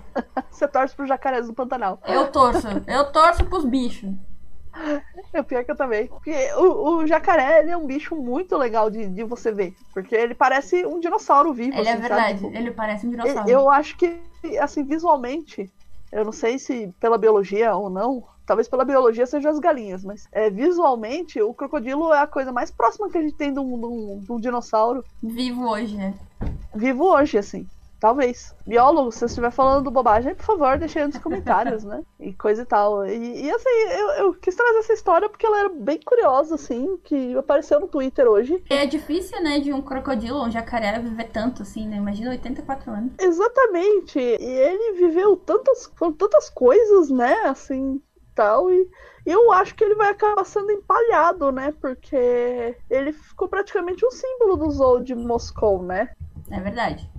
Você 0.50 0.66
torce 0.68 0.94
pro 0.96 1.06
jacarés 1.06 1.48
do 1.48 1.52
Pantanal. 1.52 2.00
Eu 2.06 2.32
torço. 2.32 2.66
Eu 2.86 3.12
torço 3.12 3.44
pros 3.44 3.66
bichos. 3.66 4.10
É 5.32 5.42
pior 5.42 5.64
que 5.64 5.72
eu 5.72 5.76
também. 5.76 6.06
Porque 6.06 6.32
o, 6.54 6.96
o 6.96 7.06
jacaré, 7.06 7.60
ele 7.60 7.70
é 7.72 7.76
um 7.76 7.86
bicho 7.86 8.16
muito 8.16 8.56
legal 8.56 8.88
de, 8.90 9.06
de 9.06 9.22
você 9.22 9.52
ver. 9.52 9.74
Porque 9.92 10.14
ele 10.14 10.34
parece 10.34 10.86
um 10.86 10.98
dinossauro 10.98 11.52
vivo. 11.52 11.76
Ele 11.76 11.88
é 11.88 11.92
assim, 11.92 12.00
verdade. 12.00 12.40
sabe? 12.40 12.56
Ele 12.56 12.70
parece 12.70 13.06
um 13.06 13.10
Eu- 13.10 13.16
dinossauro. 13.18 13.50
Eu 13.50 13.70
acho 13.70 13.96
que, 13.96 14.18
assim, 14.60 14.82
visualmente, 14.82 15.70
eu 16.12 16.24
não 16.24 16.32
sei 16.32 16.58
se 16.58 16.92
pela 17.00 17.18
biologia 17.18 17.74
ou 17.74 17.90
não, 17.90 18.24
talvez 18.46 18.68
pela 18.68 18.84
biologia 18.84 19.26
sejam 19.26 19.50
as 19.50 19.58
galinhas, 19.58 20.02
mas 20.04 20.24
é, 20.32 20.50
visualmente 20.50 21.40
o 21.42 21.54
crocodilo 21.54 22.12
é 22.12 22.20
a 22.20 22.26
coisa 22.26 22.52
mais 22.52 22.70
próxima 22.70 23.10
que 23.10 23.18
a 23.18 23.22
gente 23.22 23.36
tem 23.36 23.52
de 23.52 23.60
um, 23.60 23.78
de 23.80 23.86
um- 23.86 24.20
de 24.24 24.32
um 24.32 24.40
dinossauro 24.40 25.04
Vivo 25.22 25.68
hoje, 25.68 25.96
né? 25.96 26.14
vivo 26.74 27.04
hoje, 27.04 27.38
assim. 27.38 27.68
Talvez. 28.00 28.54
Biólogo, 28.66 29.10
se 29.10 29.18
você 29.18 29.24
estiver 29.26 29.50
falando 29.50 29.90
bobagem, 29.90 30.34
por 30.34 30.44
favor, 30.44 30.78
deixe 30.78 30.98
aí 30.98 31.06
nos 31.06 31.18
comentários, 31.18 31.84
né? 31.84 32.02
E 32.20 32.32
coisa 32.32 32.62
e 32.62 32.64
tal. 32.64 33.06
E, 33.06 33.46
e, 33.46 33.50
assim, 33.50 33.68
eu, 33.68 34.08
eu 34.10 34.34
quis 34.34 34.54
trazer 34.54 34.78
essa 34.78 34.92
história 34.92 35.28
porque 35.28 35.46
ela 35.46 35.60
era 35.60 35.68
bem 35.68 36.00
curiosa, 36.04 36.56
assim, 36.56 36.96
que 37.04 37.36
apareceu 37.36 37.80
no 37.80 37.88
Twitter 37.88 38.26
hoje. 38.26 38.62
É 38.68 38.86
difícil, 38.86 39.40
né, 39.42 39.60
de 39.60 39.72
um 39.72 39.80
crocodilo 39.80 40.38
ou 40.38 40.46
um 40.46 40.50
jacaré 40.50 40.98
viver 40.98 41.28
tanto 41.28 41.62
assim, 41.62 41.86
né? 41.86 41.96
Imagina 41.96 42.30
84 42.30 42.90
anos. 42.90 43.12
Exatamente. 43.18 44.18
E 44.18 44.44
ele 44.44 44.98
viveu 44.98 45.36
tantas, 45.36 45.90
tantas 46.18 46.50
coisas, 46.50 47.08
né? 47.08 47.34
Assim, 47.44 48.00
tal. 48.34 48.70
E 48.70 48.88
eu 49.26 49.52
acho 49.52 49.74
que 49.74 49.84
ele 49.84 49.94
vai 49.94 50.10
acabar 50.10 50.44
sendo 50.44 50.70
empalhado, 50.70 51.50
né? 51.50 51.72
Porque 51.80 52.76
ele 52.88 53.12
ficou 53.12 53.48
praticamente 53.48 54.06
um 54.06 54.10
símbolo 54.10 54.56
do 54.56 54.70
zoo 54.70 55.02
de 55.02 55.14
Moscou, 55.14 55.82
né? 55.82 56.10
É 56.50 56.60
verdade. 56.60 57.10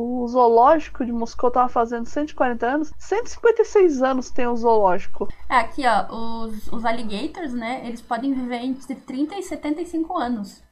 O 0.00 0.28
zoológico 0.28 1.04
de 1.04 1.10
Moscou 1.10 1.50
tava 1.50 1.68
fazendo 1.68 2.06
140 2.06 2.64
anos. 2.64 2.92
156 2.98 4.00
anos 4.00 4.30
tem 4.30 4.46
o 4.46 4.54
zoológico. 4.54 5.26
É, 5.50 5.56
aqui, 5.56 5.82
ó, 5.84 6.06
os, 6.44 6.68
os 6.68 6.84
alligators, 6.84 7.52
né? 7.52 7.82
Eles 7.84 8.00
podem 8.00 8.32
viver 8.32 8.58
entre 8.62 8.94
30 8.94 9.34
e 9.34 9.42
75 9.42 10.16
anos. 10.16 10.62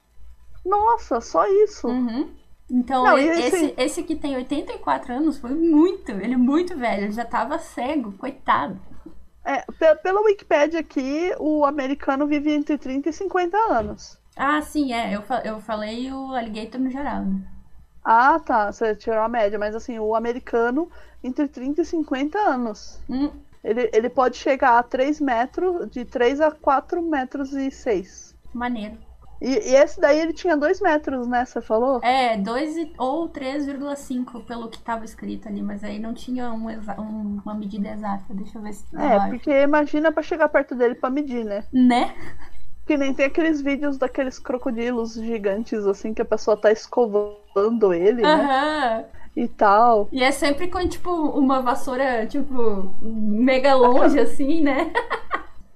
Nossa, 0.65 1.21
só 1.21 1.45
isso. 1.49 1.89
Uhum. 1.89 2.31
Então, 2.71 3.05
Não, 3.05 3.19
esse, 3.19 3.57
assim- 3.57 3.75
esse 3.77 4.03
que 4.05 4.15
tem 4.15 4.37
84 4.37 5.13
anos 5.15 5.39
foi 5.39 5.55
muito, 5.55 6.13
ele 6.13 6.35
é 6.35 6.37
muito 6.37 6.77
velho, 6.77 7.05
ele 7.07 7.13
já 7.13 7.25
tava 7.25 7.59
cego, 7.59 8.13
coitado. 8.13 8.79
É, 9.45 9.63
pe- 9.73 9.97
pela 10.03 10.21
Wikipédia 10.23 10.79
aqui, 10.81 11.33
o 11.41 11.65
americano 11.65 12.29
vive 12.29 12.53
entre 12.53 12.79
30 12.79 13.09
e 13.09 13.13
50 13.13 13.57
anos. 13.73 14.19
Ah, 14.37 14.61
sim, 14.63 14.93
é, 14.93 15.15
eu, 15.17 15.23
eu 15.45 15.61
falei 15.61 16.13
o 16.13 16.33
alligator 16.35 16.81
no 16.81 16.91
geral, 16.91 17.23
né? 17.25 17.56
Ah, 18.07 18.39
tá. 18.39 18.73
Você 18.73 18.95
tirou 18.95 19.21
a 19.21 19.29
média, 19.29 19.59
mas 19.59 19.75
assim, 19.75 19.99
o 19.99 20.15
americano 20.15 20.89
entre 21.23 21.49
30 21.49 21.83
e 21.83 21.85
50 21.85 22.39
anos. 22.39 23.01
Hum, 23.09 23.31
Ele, 23.65 23.91
ele 23.93 24.09
pode 24.09 24.37
chegar 24.37 24.79
a 24.79 24.83
3 24.83 25.21
metros, 25.21 25.91
de 25.91 26.05
3 26.05 26.41
a 26.41 26.51
4 26.53 27.03
metros 27.03 27.53
e 27.53 27.71
6. 27.71 28.35
maneiro. 28.55 28.97
E, 29.41 29.49
e 29.51 29.75
esse 29.77 30.01
daí 30.01 30.19
ele 30.19 30.33
tinha 30.33 30.57
2 30.57 30.81
metros, 30.81 31.27
né? 31.29 31.45
Você 31.45 31.61
falou? 31.61 32.01
É, 32.03 32.39
2 32.39 32.77
e- 32.77 32.93
ou 32.97 33.29
3,5 33.29 34.41
pelo 34.41 34.69
que 34.69 34.79
tava 34.79 35.05
escrito 35.05 35.47
ali, 35.49 35.61
mas 35.61 35.85
aí 35.85 35.99
não 35.99 36.15
tinha 36.15 36.51
um 36.53 36.69
um- 36.71 37.41
uma 37.45 37.55
medida 37.55 37.91
exata. 37.91 38.33
Deixa 38.33 38.57
eu 38.57 38.63
ver 38.63 38.73
se 38.73 38.85
É, 38.97 39.19
porque 39.29 39.51
imagina 39.51 40.11
pra 40.11 40.23
chegar 40.23 40.49
perto 40.49 40.75
dele 40.75 40.95
pra 40.95 41.11
medir, 41.11 41.45
né? 41.45 41.65
Né? 41.73 42.15
Que 42.87 42.97
nem 42.97 43.13
tem 43.13 43.27
aqueles 43.27 43.61
vídeos 43.61 43.99
daqueles 43.99 44.39
crocodilos 44.39 45.15
gigantes, 45.15 45.85
assim, 45.87 46.15
que 46.15 46.23
a 46.23 46.27
pessoa 46.27 46.57
tá 46.57 46.71
escovando 46.71 47.93
ele, 47.93 48.23
né? 48.23 48.29
Aham. 48.29 49.05
E 49.37 49.49
tal. 49.49 50.09
E 50.13 50.23
é 50.23 50.31
sempre 50.31 50.69
com, 50.69 50.89
tipo, 50.89 51.11
uma 51.11 51.61
vassoura, 51.61 52.27
tipo, 52.27 52.95
mega 53.03 53.75
longe, 53.75 54.19
assim, 54.19 54.63
né? 54.63 54.93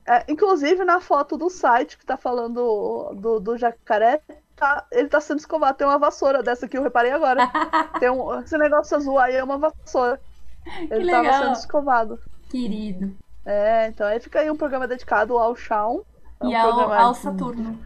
É, 0.07 0.25
inclusive, 0.29 0.85
na 0.85 1.01
foto 1.01 1.37
do 1.37 1.51
site 1.51 1.99
que 1.99 2.05
tá 2.05 2.17
falando 2.17 3.13
do, 3.15 3.39
do 3.39 3.57
jacaré, 3.57 4.21
tá, 4.57 4.85
ele 4.91 5.09
tá 5.09 5.21
sendo 5.21 5.39
escovado. 5.39 5.79
Tem 5.79 5.87
uma 5.87 5.99
vassoura 5.99 6.43
dessa 6.43 6.67
que 6.67 6.77
eu 6.77 6.83
reparei 6.83 7.13
agora. 7.13 7.51
Tem 8.01 8.11
um, 8.11 8.41
esse 8.41 8.59
negócio 8.59 8.97
azul 8.97 9.19
aí 9.19 9.37
é 9.37 9.45
uma 9.45 9.57
vassoura. 9.57 10.21
Ele 10.91 11.11
tava 11.11 11.23
legal. 11.23 11.43
sendo 11.43 11.53
escovado. 11.53 12.19
Querido. 12.51 13.17
É, 13.47 13.87
então 13.89 14.07
aí 14.07 14.21
fica 14.21 14.41
aí 14.41 14.51
um 14.51 14.57
programa 14.57 14.87
dedicado 14.87 15.39
ao 15.39 15.57
Shawn. 15.57 16.01
É 16.43 16.47
e 16.47 16.55
ao, 16.55 16.69
programa 16.69 16.97
ao 16.97 17.15
Saturno. 17.15 17.79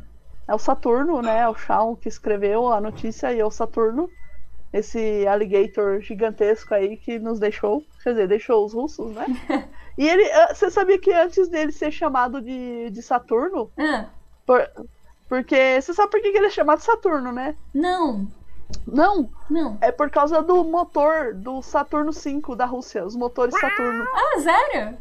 É 0.47 0.55
o 0.55 0.59
Saturno, 0.59 1.23
né? 1.23 1.39
É 1.41 1.49
o 1.49 1.55
Shawn 1.55 1.97
que 1.97 2.09
escreveu 2.09 2.71
a 2.73 2.81
notícia 2.81 3.33
e 3.33 3.41
é 3.41 3.45
o 3.45 3.51
Saturno. 3.51 4.09
Esse 4.73 5.25
alligator 5.27 6.01
gigantesco 6.01 6.75
aí 6.75 6.97
que 6.97 7.19
nos 7.19 7.39
deixou. 7.39 7.83
Quer 8.03 8.11
dizer, 8.11 8.29
deixou 8.29 8.65
os 8.65 8.73
russos, 8.75 9.13
né? 9.15 9.27
E 9.97 10.09
ele. 10.09 10.25
ah, 10.33 10.53
Você 10.53 10.71
sabia 10.73 10.99
que 10.99 11.13
antes 11.13 11.47
dele 11.49 11.71
ser 11.71 11.93
chamado 11.93 12.43
de, 12.43 12.91
de 12.91 13.01
Saturno, 13.01 13.71
Ah, 13.79 14.07
por- 14.45 14.69
porque 15.29 15.81
você 15.81 15.95
sabe 15.95 16.11
por 16.11 16.21
que 16.21 16.29
ele 16.37 16.47
é 16.47 16.51
chamado 16.51 16.81
Saturno, 16.81 17.31
né? 17.31 17.55
não, 17.73 18.27
Não, 18.85 19.31
não. 19.49 19.79
é 19.81 19.93
por 19.93 20.11
causa 20.11 20.43
do 20.43 20.65
motor 20.65 21.33
do 21.33 21.63
Saturno 21.63 22.11
V 22.11 22.57
da 22.57 22.67
Rússia, 22.67 23.05
os 23.05 23.15
motores 23.15 23.55
Saturno. 23.59 24.05
Ah, 24.13 24.41
sério? 24.41 24.99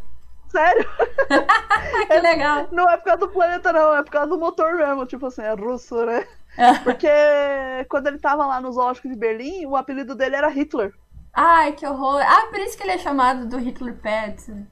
Sério? 0.54 0.88
que 2.12 2.20
legal. 2.22 2.68
Não 2.72 2.88
é 2.90 2.98
por 2.98 3.06
causa 3.06 3.20
do 3.22 3.30
planeta, 3.30 3.74
não, 3.74 3.96
é 3.96 4.04
por 4.04 4.12
causa 4.12 4.28
do 4.30 4.38
motor 4.40 4.76
mesmo, 4.76 5.06
tipo 5.06 5.26
assim, 5.26 5.42
é 5.42 5.54
russo, 5.54 6.06
né? 6.06 6.28
Porque 6.84 7.08
quando 7.90 8.08
ele 8.08 8.20
tava 8.20 8.46
lá 8.46 8.62
no 8.62 8.72
zoológico 8.72 9.10
de 9.10 9.16
Berlim, 9.16 9.66
o 9.66 9.76
apelido 9.76 10.16
dele 10.16 10.36
era 10.36 10.48
Hitler. 10.50 10.94
Ai, 11.34 11.74
que 11.74 11.86
horror. 11.88 12.22
Ah, 12.26 12.48
por 12.50 12.60
isso 12.60 12.78
que 12.78 12.84
ele 12.84 12.92
é 12.94 12.98
chamado 12.98 13.48
do 13.48 13.58
Hitler 13.58 13.96
Pet. 14.00 14.68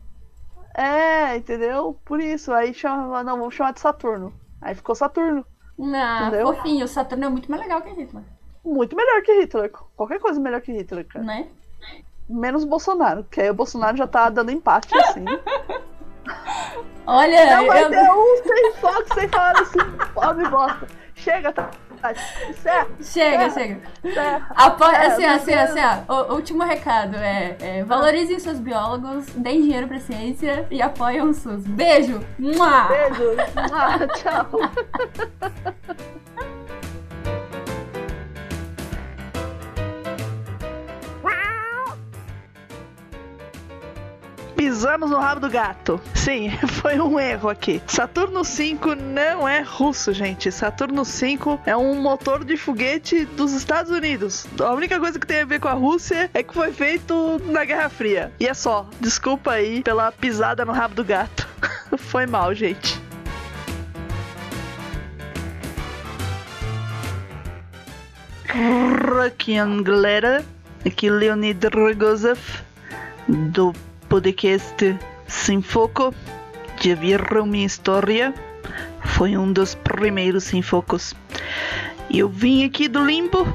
É, 0.75 1.35
entendeu? 1.37 1.99
Por 2.05 2.21
isso, 2.21 2.53
aí 2.53 2.73
chama, 2.73 3.23
não, 3.23 3.37
vamos 3.37 3.55
chamar 3.55 3.73
de 3.73 3.79
Saturno. 3.81 4.33
Aí 4.61 4.75
ficou 4.75 4.95
Saturno. 4.95 5.45
Não, 5.77 6.27
Entendeu? 6.27 6.53
fofinho. 6.53 6.85
O 6.85 6.87
Saturno 6.87 7.25
é 7.25 7.29
muito 7.29 7.49
mais 7.49 7.61
legal 7.63 7.81
que 7.81 7.89
Hitler, 7.89 8.23
Muito 8.63 8.95
melhor 8.95 9.21
que 9.23 9.41
Hitler. 9.41 9.71
Qualquer 9.95 10.19
coisa 10.19 10.39
melhor 10.39 10.61
que 10.61 10.71
Hitler, 10.71 11.07
cara. 11.07 11.25
né? 11.25 11.49
Menos 12.31 12.63
o 12.63 12.67
Bolsonaro, 12.67 13.23
porque 13.23 13.41
aí 13.41 13.49
o 13.49 13.53
Bolsonaro 13.53 13.97
já 13.97 14.07
tá 14.07 14.29
dando 14.29 14.51
empate, 14.51 14.97
assim. 14.97 15.25
Olha, 17.05 17.57
Não 17.57 17.67
vai 17.67 17.83
eu... 17.83 17.89
ter 17.89 18.11
um 18.11 18.43
sem 18.43 18.73
foco, 18.73 19.13
sem 19.13 19.27
falar 19.27 19.59
assim, 19.59 19.79
pobre 20.13 20.47
bosta. 20.47 20.87
Chega, 21.15 21.51
tá, 21.51 21.69
Certo. 22.61 23.03
Chega, 23.03 23.49
chega. 23.51 23.81
Apo... 24.55 24.83
Assim, 24.83 25.25
assim, 25.25 25.53
assim, 25.53 25.79
ó. 26.07 26.31
O 26.31 26.35
último 26.35 26.63
recado 26.63 27.15
é, 27.17 27.55
é 27.59 27.83
valorizem 27.83 28.39
seus 28.39 28.59
biólogos, 28.59 29.27
deem 29.35 29.61
dinheiro 29.61 29.87
pra 29.87 29.99
ciência 29.99 30.65
e 30.71 30.81
apoiem 30.81 31.21
o 31.21 31.33
SUS. 31.33 31.65
Beijo! 31.67 32.19
Mua! 32.39 32.87
Beijo! 32.87 33.35
Mua, 33.55 34.07
tchau! 34.15 34.49
pisamos 44.61 45.09
no 45.09 45.17
rabo 45.17 45.41
do 45.41 45.49
gato. 45.49 45.99
Sim, 46.13 46.51
foi 46.83 46.99
um 46.99 47.19
erro 47.19 47.49
aqui. 47.49 47.81
Saturno 47.87 48.45
5 48.45 48.93
não 48.93 49.49
é 49.49 49.61
russo, 49.61 50.13
gente. 50.13 50.51
Saturno 50.51 51.03
5 51.03 51.61
é 51.65 51.75
um 51.75 51.99
motor 51.99 52.45
de 52.45 52.55
foguete 52.55 53.25
dos 53.25 53.53
Estados 53.53 53.91
Unidos. 53.91 54.45
A 54.59 54.71
única 54.73 54.99
coisa 54.99 55.17
que 55.17 55.25
tem 55.25 55.41
a 55.41 55.45
ver 55.45 55.59
com 55.59 55.67
a 55.67 55.73
Rússia 55.73 56.29
é 56.31 56.43
que 56.43 56.53
foi 56.53 56.71
feito 56.71 57.41
na 57.45 57.65
Guerra 57.65 57.89
Fria. 57.89 58.31
E 58.39 58.45
é 58.45 58.53
só. 58.53 58.87
Desculpa 58.99 59.53
aí 59.53 59.81
pela 59.81 60.11
pisada 60.11 60.63
no 60.63 60.71
rabo 60.71 60.93
do 60.93 61.03
gato. 61.03 61.47
foi 61.97 62.27
mal, 62.27 62.53
gente. 62.53 63.01
Galera. 69.83 70.45
Aqui 70.85 71.09
Leonid 71.09 71.67
Rogozov 71.73 72.39
do 73.27 73.73
podcast 74.11 74.99
Sem 75.25 75.61
Foco. 75.61 76.13
Já 76.81 76.95
viram 76.95 77.45
minha 77.45 77.65
história? 77.65 78.33
Foi 79.05 79.37
um 79.37 79.53
dos 79.53 79.73
primeiros 79.73 80.43
Sem 80.43 80.61
Focos. 80.61 81.15
Eu 82.13 82.27
vim 82.27 82.65
aqui 82.65 82.89
do 82.89 83.05
Limbo 83.05 83.47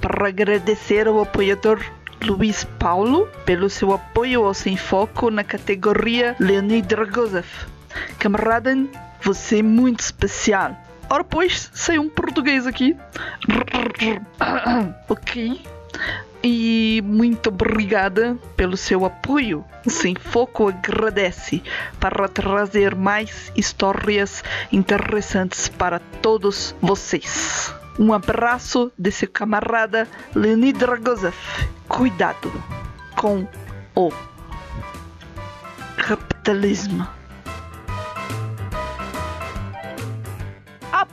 para 0.00 0.28
agradecer 0.28 1.06
ao 1.06 1.20
apoiador 1.20 1.84
Luiz 2.24 2.64
Paulo 2.78 3.28
pelo 3.44 3.68
seu 3.68 3.92
apoio 3.92 4.46
ao 4.46 4.54
Sem 4.54 4.74
Foco 4.74 5.30
na 5.30 5.44
categoria 5.44 6.34
Leonid 6.40 6.88
Dragozov. 6.88 7.46
Camarada, 8.18 8.74
você 9.20 9.58
é 9.58 9.62
muito 9.62 10.00
especial. 10.00 10.74
Ora, 11.10 11.24
pois, 11.24 11.70
saiu 11.74 12.00
um 12.00 12.08
português 12.08 12.66
aqui. 12.66 12.96
ok. 15.10 15.60
E 16.42 17.02
muito 17.04 17.48
obrigada 17.48 18.36
pelo 18.56 18.76
seu 18.76 19.04
apoio. 19.04 19.64
Sem 19.86 20.14
Foco 20.14 20.68
agradece 20.68 21.62
para 21.98 22.28
trazer 22.28 22.94
mais 22.94 23.52
histórias 23.54 24.42
interessantes 24.72 25.68
para 25.68 25.98
todos 26.22 26.74
vocês. 26.80 27.74
Um 27.98 28.14
abraço 28.14 28.90
de 28.98 29.10
seu 29.10 29.28
camarada 29.28 30.08
Leonid 30.34 30.78
Dragozov. 30.78 31.34
Cuidado 31.86 32.50
com 33.14 33.46
o 33.94 34.10
capitalismo. 35.98 37.19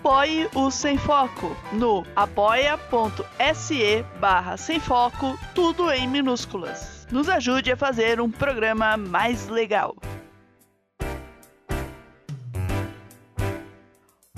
Apoie 0.08 0.50
o 0.56 0.72
Sem 0.72 0.98
Foco 0.98 1.54
no 1.74 2.06
apoia.se 2.15 4.06
barra 4.22 4.56
Sem 4.56 4.80
Foco, 4.80 5.38
tudo 5.54 5.91
em 5.91 6.08
minúsculas. 6.08 7.06
Nos 7.12 7.28
ajude 7.28 7.74
a 7.74 7.76
fazer 7.76 8.22
um 8.22 8.32
programa 8.32 8.96
mais 8.96 9.50
legal. 9.50 9.98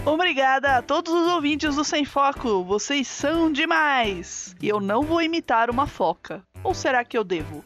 Obrigada 0.03 0.77
a 0.77 0.81
todos 0.81 1.13
os 1.13 1.27
ouvintes 1.33 1.75
do 1.75 1.83
Sem 1.83 2.03
Foco, 2.03 2.63
vocês 2.63 3.07
são 3.07 3.51
demais! 3.51 4.55
E 4.59 4.67
eu 4.67 4.79
não 4.79 5.03
vou 5.03 5.21
imitar 5.21 5.69
uma 5.69 5.85
foca. 5.85 6.41
Ou 6.63 6.73
será 6.73 7.05
que 7.05 7.15
eu 7.15 7.23
devo? 7.23 7.63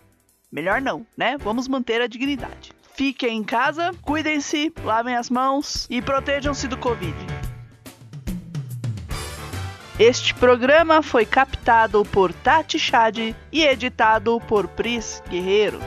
Melhor 0.51 0.81
não, 0.81 1.07
né? 1.15 1.37
Vamos 1.37 1.69
manter 1.69 2.01
a 2.01 2.07
dignidade. 2.07 2.73
Fiquem 2.95 3.37
em 3.37 3.43
casa, 3.45 3.91
cuidem-se, 4.01 4.73
lavem 4.83 5.15
as 5.15 5.29
mãos 5.29 5.87
e 5.89 6.01
protejam-se 6.01 6.67
do 6.67 6.77
Covid. 6.77 7.32
Este 9.99 10.33
programa 10.33 11.03
foi 11.03 11.23
captado 11.23 12.03
por 12.03 12.33
Tati 12.33 12.79
Chad 12.79 13.15
e 13.51 13.63
editado 13.63 14.41
por 14.47 14.67
Pris 14.67 15.21
Guerreiro. 15.29 15.79